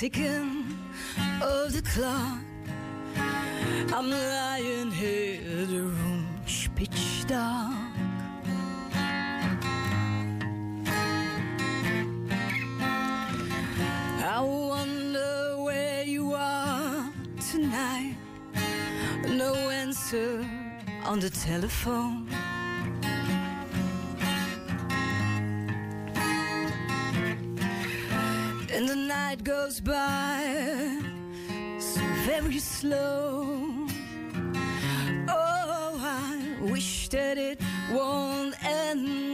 [0.00, 0.78] Ticking
[1.42, 2.38] of the clock.
[3.92, 7.76] I'm lying here, the room's pitch dark.
[14.24, 17.12] I wonder where you are
[17.52, 18.16] tonight.
[19.28, 20.42] No answer
[21.04, 22.29] on the telephone.
[28.80, 30.40] And the night goes by
[31.78, 33.86] so very slow.
[35.28, 37.60] Oh, I wish that it
[37.92, 39.29] won't end.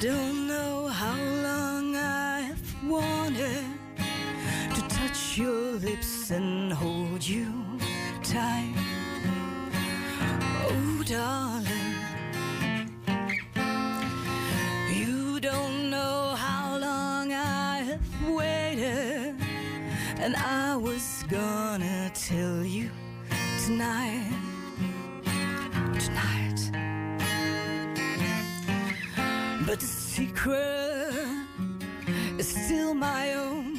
[0.00, 3.64] Don't know how long I've wanted
[4.74, 7.52] to touch your lips and hold you
[8.22, 8.74] tight.
[10.68, 11.96] Oh, darling.
[14.94, 19.34] You don't know how long I have waited,
[20.18, 22.88] and I was gonna tell you
[23.64, 24.28] tonight.
[24.28, 24.47] Tonight.
[30.18, 31.46] Secret
[32.38, 33.78] is still my own.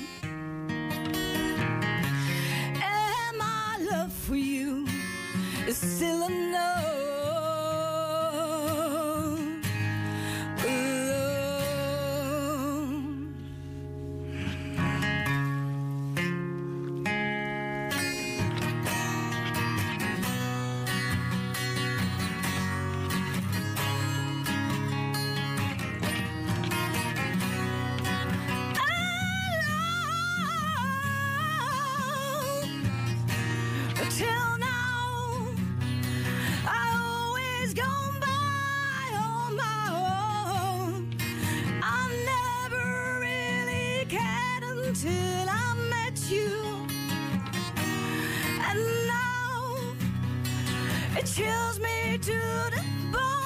[2.82, 4.88] And my love for you
[5.68, 6.19] is still
[46.30, 46.88] you,
[48.68, 49.76] and now
[51.18, 52.40] it chills me to
[52.72, 53.39] the bone.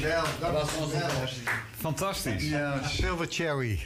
[0.00, 1.28] Dankjewel, Dat was onze dankjewel.
[1.80, 2.48] Fantastisch.
[2.48, 3.80] Ja, Silver Cherry.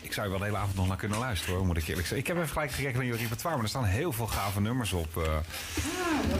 [0.00, 2.06] Ik zou je wel de hele avond nog naar kunnen luisteren hoor, moet ik eerlijk
[2.06, 2.18] zeggen.
[2.18, 4.92] Ik heb even gelijk gekeken naar je repertoire, maar er staan heel veel gave nummers
[4.92, 5.16] op.
[5.16, 5.22] eh.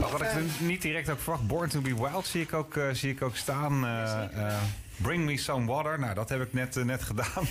[0.01, 2.77] Maar wat ik er niet direct ook verwacht, Born to be Wild zie ik ook,
[2.77, 3.85] eh, zie ik ook staan.
[3.87, 4.55] eh, eh,
[4.97, 7.45] Bring Me Some Water, nou dat heb ik net, eh, net gedaan.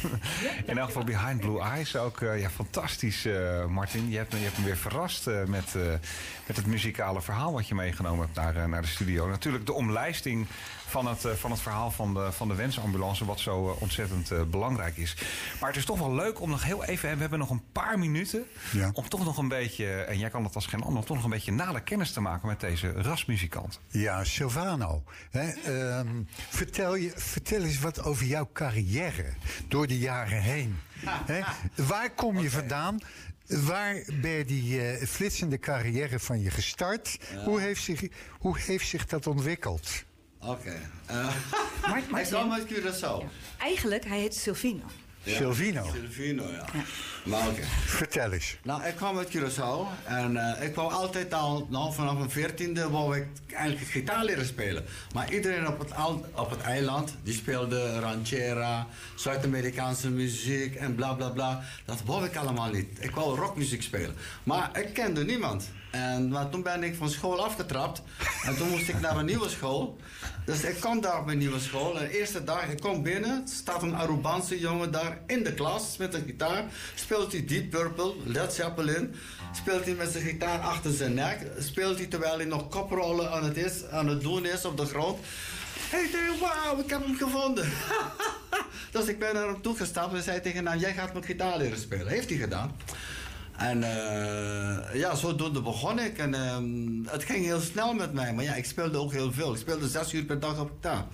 [0.65, 2.21] In elk geval Behind Blue Eyes ook.
[2.21, 4.09] eh, ja, fantastisch eh, Martin.
[4.09, 5.81] Je hebt, me- je hebt me weer verrast eh, met, eh,
[6.47, 9.27] met het muzikale verhaal wat je meegenomen hebt naar, eh, naar de studio.
[9.29, 10.47] Natuurlijk de omlijsting
[10.87, 14.41] van het, eh, van het verhaal van de, van de wensambulance, wat zo ontzettend eh,
[14.43, 15.15] belangrijk is.
[15.59, 17.63] Maar het is toch wel leuk om nog heel even, en we hebben nog een
[17.71, 18.89] paar minuten, Ja.
[18.93, 21.29] om toch nog een beetje, en jij kan dat als geen ander, toch nog een
[21.31, 23.79] beetje nader kennis te maken met deze rasmuzikant.
[23.89, 25.03] Ja, Silvano.
[25.31, 26.07] Hè, ehm,
[26.49, 29.33] vertel, je, vertel eens wat over jouw carrière
[29.67, 30.79] door de jaren heen.
[31.31, 31.41] Hè,
[31.75, 32.99] waar kom je vandaan?
[33.47, 37.17] Waar ben je die eh, flitsende carrière van je gestart?
[37.45, 38.01] Hoe, heeft zich,
[38.39, 40.03] hoe heeft zich dat ontwikkeld?
[40.39, 40.79] Oké.
[41.05, 41.15] Eh,
[41.89, 43.23] Maar, Hij kwam uit Curaçao.
[43.57, 44.83] Eigenlijk, hij heet Silvino.
[45.25, 45.89] Silvino.
[45.93, 46.65] Silvino, ja.
[47.23, 47.47] Maar.
[47.85, 48.55] Vertel eens.
[48.63, 52.89] Nou, ik kwam uit Curaçao en eh, ik wou altijd al, nou, vanaf mijn veertiende
[52.89, 54.85] wou ik eigenlijk gitaar leren spelen.
[55.13, 61.13] Maar iedereen op het, al- op het eiland, die speelde ranchera, Zuid-Amerikaanse muziek en bla
[61.13, 61.63] bla bla.
[61.85, 62.87] Dat wou ik allemaal niet.
[62.99, 64.15] Ik wou rockmuziek spelen.
[64.43, 65.69] Maar ik kende niemand.
[65.95, 68.01] En maar toen ben ik van school afgetrapt
[68.45, 69.97] en toen moest ik naar een nieuwe school.
[70.45, 71.99] Dus ik kom daar op mijn nieuwe school.
[71.99, 75.97] En de eerste dag, ik kom binnen, staat een Arubaanse jongen daar in de klas
[75.97, 76.63] met een gitaar.
[76.95, 79.15] Speelt hij Deep Purple, Led Zeppelin.
[79.51, 81.47] Speelt hij met zijn gitaar achter zijn nek.
[81.59, 84.85] Speelt hij terwijl hij nog koprollen aan het, is, aan het doen is op de
[84.85, 85.19] grond.
[85.91, 87.69] Ik denk, wauw, ik heb hem gevonden.
[88.91, 91.79] dus ik ben naar hem toegestapt en zei tegen hem, jij gaat mijn gitaar leren
[91.79, 92.07] spelen.
[92.07, 92.75] Heeft hij gedaan.
[93.57, 96.17] En eh, ja, zodoende begon ik.
[96.17, 98.33] En ehm, het ging heel snel met mij.
[98.33, 99.53] Maar ja, ik speelde ook heel veel.
[99.53, 101.05] Ik speelde zes uur per dag op gitaar.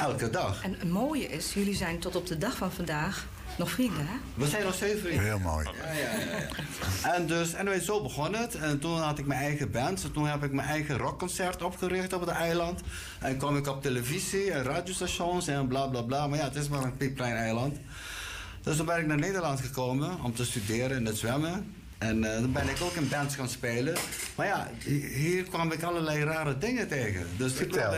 [0.00, 0.62] Elke dag.
[0.62, 3.26] En het mooie is, jullie zijn tot op de dag van vandaag
[3.58, 4.14] nog vrienden, hè?
[4.34, 5.24] We zijn nog steeds vrienden.
[5.24, 5.68] Heel mooi.
[5.82, 6.38] Ja, ja, ja,
[7.02, 7.14] ja.
[7.14, 8.54] En dus, en zo begon het.
[8.54, 10.04] En toen had ik mijn eigen band.
[10.04, 12.80] En toen heb ik mijn eigen rockconcert opgericht op het eiland.
[13.20, 16.26] En kwam ik op televisie en radiostations en bla bla bla.
[16.26, 17.76] Maar ja, het is maar een piepklein eiland.
[18.62, 21.74] Dus toen ben ik naar Nederland gekomen om te studeren in het zwemmen.
[21.98, 23.94] En eh, dan ben ik ook in bands gaan spelen.
[24.36, 27.26] Maar ja, hi- hier kwam ik allerlei rare dingen tegen.
[27.36, 27.52] Dus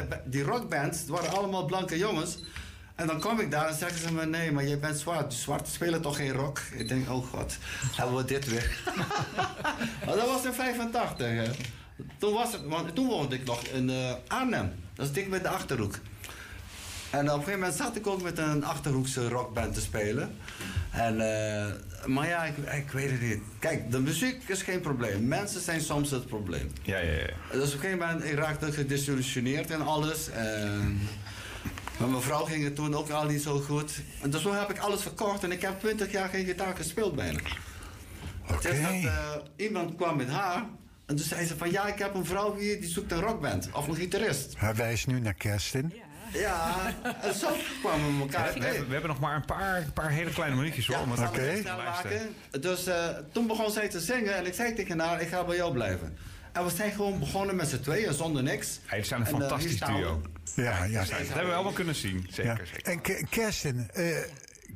[0.09, 2.39] bij- die rockbands, het waren allemaal blanke jongens.
[2.95, 5.35] En dan kom ik daar en zeggen ze me, nee, maar jij bent zwart.
[5.35, 6.61] Zwarte spelen toch geen rock?
[6.75, 7.57] Ik denk, oh god,
[7.97, 8.81] hebben we dit weer.
[10.07, 11.27] maar dat was in 85.
[11.27, 11.51] Hè.
[12.19, 14.73] Toen, was het, want toen woonde ik nog in eh, Arnhem.
[14.95, 15.95] Dat is dik met de Achterhoek.
[17.11, 20.37] En op een gegeven moment zat ik ook met een Achterhoekse rockband te spelen.
[20.91, 21.73] En, eh,
[22.07, 23.41] maar ja, ik, ik weet het niet.
[23.59, 25.29] Kijk, de muziek is geen probleem.
[25.29, 26.73] Mensen zijn soms het probleem.
[26.83, 27.27] Ja, ja, ja.
[27.53, 30.31] Dus op een gegeven moment, ik raakte gedesillusioneerd en alles.
[30.31, 31.01] En
[31.99, 33.93] met mijn vrouw ging het toen ook al niet zo goed.
[34.23, 37.15] En dus toen heb ik alles verkocht en ik heb 20 jaar geen gitaar gespeeld
[37.17, 37.41] bijna.
[38.43, 38.83] Het is Oké.
[38.83, 40.65] dat eh, iemand kwam met haar.
[41.07, 43.69] En toen zei ze van ja, ik heb een vrouw hier die zoekt een rockband.
[43.73, 44.55] Of een gitarist.
[44.59, 45.93] Hij wijst nu naar Kerstin.
[45.95, 46.03] Ja,
[47.23, 47.49] en zo
[47.83, 48.87] kwamen we elkaar We, we hebben, tegen.
[48.87, 50.97] we hebben nog maar een paar, paar hele kleine minuutjes hoor.
[50.97, 51.77] Ja, lijsten.
[51.77, 52.35] maken.
[52.61, 55.57] Dus eh, toen begon zij te zingen en ik zei tegen haar, ik ga bij
[55.57, 56.17] jou blijven.
[56.53, 58.81] En we zijn gewoon begonnen met z'n tweeën, zonder niks.
[58.87, 59.87] Hey, het zijn een En, eh, fantastisch we.
[59.87, 60.23] duo.
[60.55, 61.01] Ja, ja.
[61.01, 62.27] Dat hebben we allemaal kunnen zien.
[62.31, 62.65] Zeker, ja.
[62.65, 62.83] zeker.
[62.93, 64.17] En Ke- Kerstin, eh,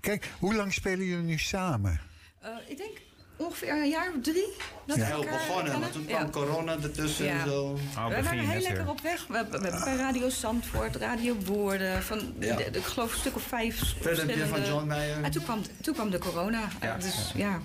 [0.00, 2.00] kijk, hoe lang spelen jullie nu samen?
[2.40, 2.98] Eh, ik denk
[3.36, 4.48] ongeveer een jaar of drie.
[4.86, 5.02] Dat Ja.
[5.02, 6.16] we Heel elkaar begonnen, want toen Ja.
[6.16, 7.62] kwam corona ertussen en zo.
[7.64, 9.26] Oh, we waren heel lekker op weg.
[9.26, 12.56] We, hebben- we hebben bij Radio Zandvoort, Radio Woerden, van, Ja.
[12.56, 14.46] de- de- ik geloof een stuk of vijf verschillende...
[14.46, 15.22] van John Mayer.
[15.22, 16.68] En toen kwam, toen kwam de corona.
[16.80, 16.96] Ja.
[16.96, 17.60] Dus ja,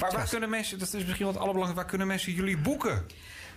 [0.00, 3.06] Maar waar kunnen mensen, dat is misschien wat allerbelangrijkste, waar kunnen mensen jullie boeken?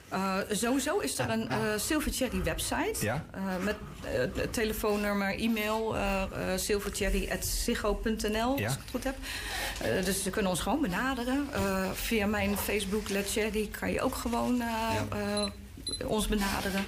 [0.09, 3.05] Eh, sowieso is er een eh Silvercherry website.
[3.05, 3.25] Ja.
[3.31, 3.75] Eh, met
[4.53, 6.23] telefoonnummer, e-mail, uh,
[6.55, 8.65] silvercherry.ziggo.nl, Ja.
[8.65, 9.15] als ik het goed heb.
[10.05, 11.47] Dus ze kunnen ons gewoon benaderen.
[11.93, 14.61] Via mijn Facebook, Let Cherry, kan je ook gewoon
[16.05, 16.85] ons benaderen.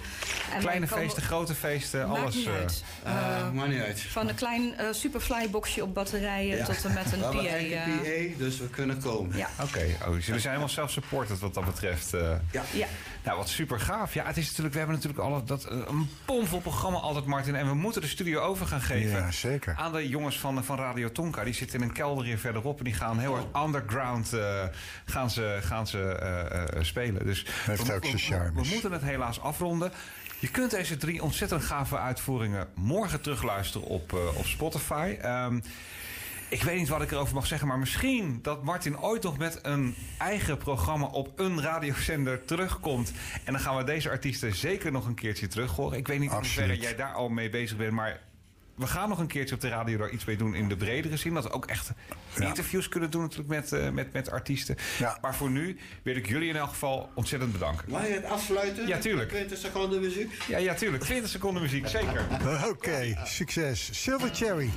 [0.53, 2.35] En Kleine feesten, grote feesten, Maakt alles.
[2.35, 2.83] niet eh, uit.
[3.03, 4.01] Eh, Eh, maakt niet uit.
[4.01, 6.65] van een klein eh superfly boxje op batterijen Ja.
[6.65, 8.01] tot en met een We PA.
[8.03, 9.37] PA, dus we kunnen komen.
[9.37, 9.49] ja.
[9.61, 12.13] Oké, oh, dus jullie zijn helemaal self-supported wat dat betreft.
[12.13, 12.31] eh.
[12.51, 12.63] Ja.
[12.73, 12.87] ja.
[13.29, 14.13] Nou, wat super gaaf.
[14.13, 17.55] Ja, het is natuurlijk, we hebben natuurlijk al dat, eh, een bomvol programma altijd, Martin.
[17.55, 19.19] En we moeten de studio over gaan geven.
[19.19, 19.75] Ja, zeker.
[19.77, 21.43] Aan de jongens van, van Radio Tonka.
[21.43, 22.77] Die zitten in een kelder hier verderop.
[22.77, 24.63] En die gaan heel erg underground eh,
[25.05, 27.25] gaan ze, gaan ze eh, spelen.
[27.25, 28.67] Dus Heeft we, ook zijn we- charmes.
[28.67, 29.91] we moeten het helaas afronden.
[30.39, 35.17] Je kunt deze drie ontzettend gave uitvoeringen morgen terugluisteren op, op Spotify.
[35.21, 35.59] Ehm,
[36.49, 39.59] ik weet niet wat ik erover mag zeggen, maar misschien dat Martin ooit nog met
[39.61, 43.11] een eigen programma op een radiozender terugkomt.
[43.43, 45.97] En dan gaan we deze artiesten zeker nog een keertje terug horen.
[45.97, 46.67] Ik weet niet in Absoluut.
[46.69, 48.19] hoeverre jij daar al mee bezig bent, maar
[48.75, 51.17] we gaan nog een keertje op de radio daar iets mee doen in de bredere
[51.17, 51.33] zin.
[51.33, 51.91] Dat we ook echt
[52.35, 52.45] Ja.
[52.47, 54.75] interviews kunnen doen natuurlijk met, eh, met, met artiesten.
[54.99, 55.17] Ja.
[55.21, 57.91] Maar voor nu wil ik jullie in elk geval ontzettend bedanken.
[57.91, 58.87] Mag je het afsluiten?
[58.87, 59.29] Ja, tuurlijk.
[59.29, 60.33] 20 seconden muziek.
[60.47, 61.03] Ja, ja, tuurlijk.
[61.03, 62.25] 20 seconden muziek, zeker.
[62.69, 63.89] Oké, succes.
[64.03, 64.69] Silver Cherry.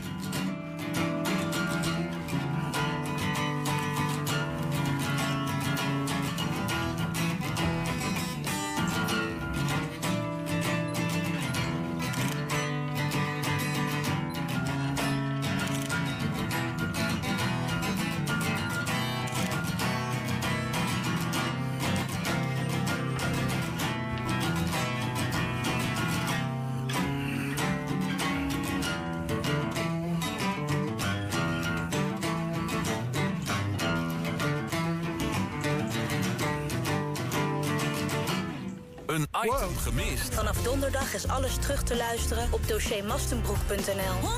[40.83, 44.29] Donderdag is alles terug te luisteren op dossiermastenbroek.nl.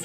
[0.00, 0.04] 100%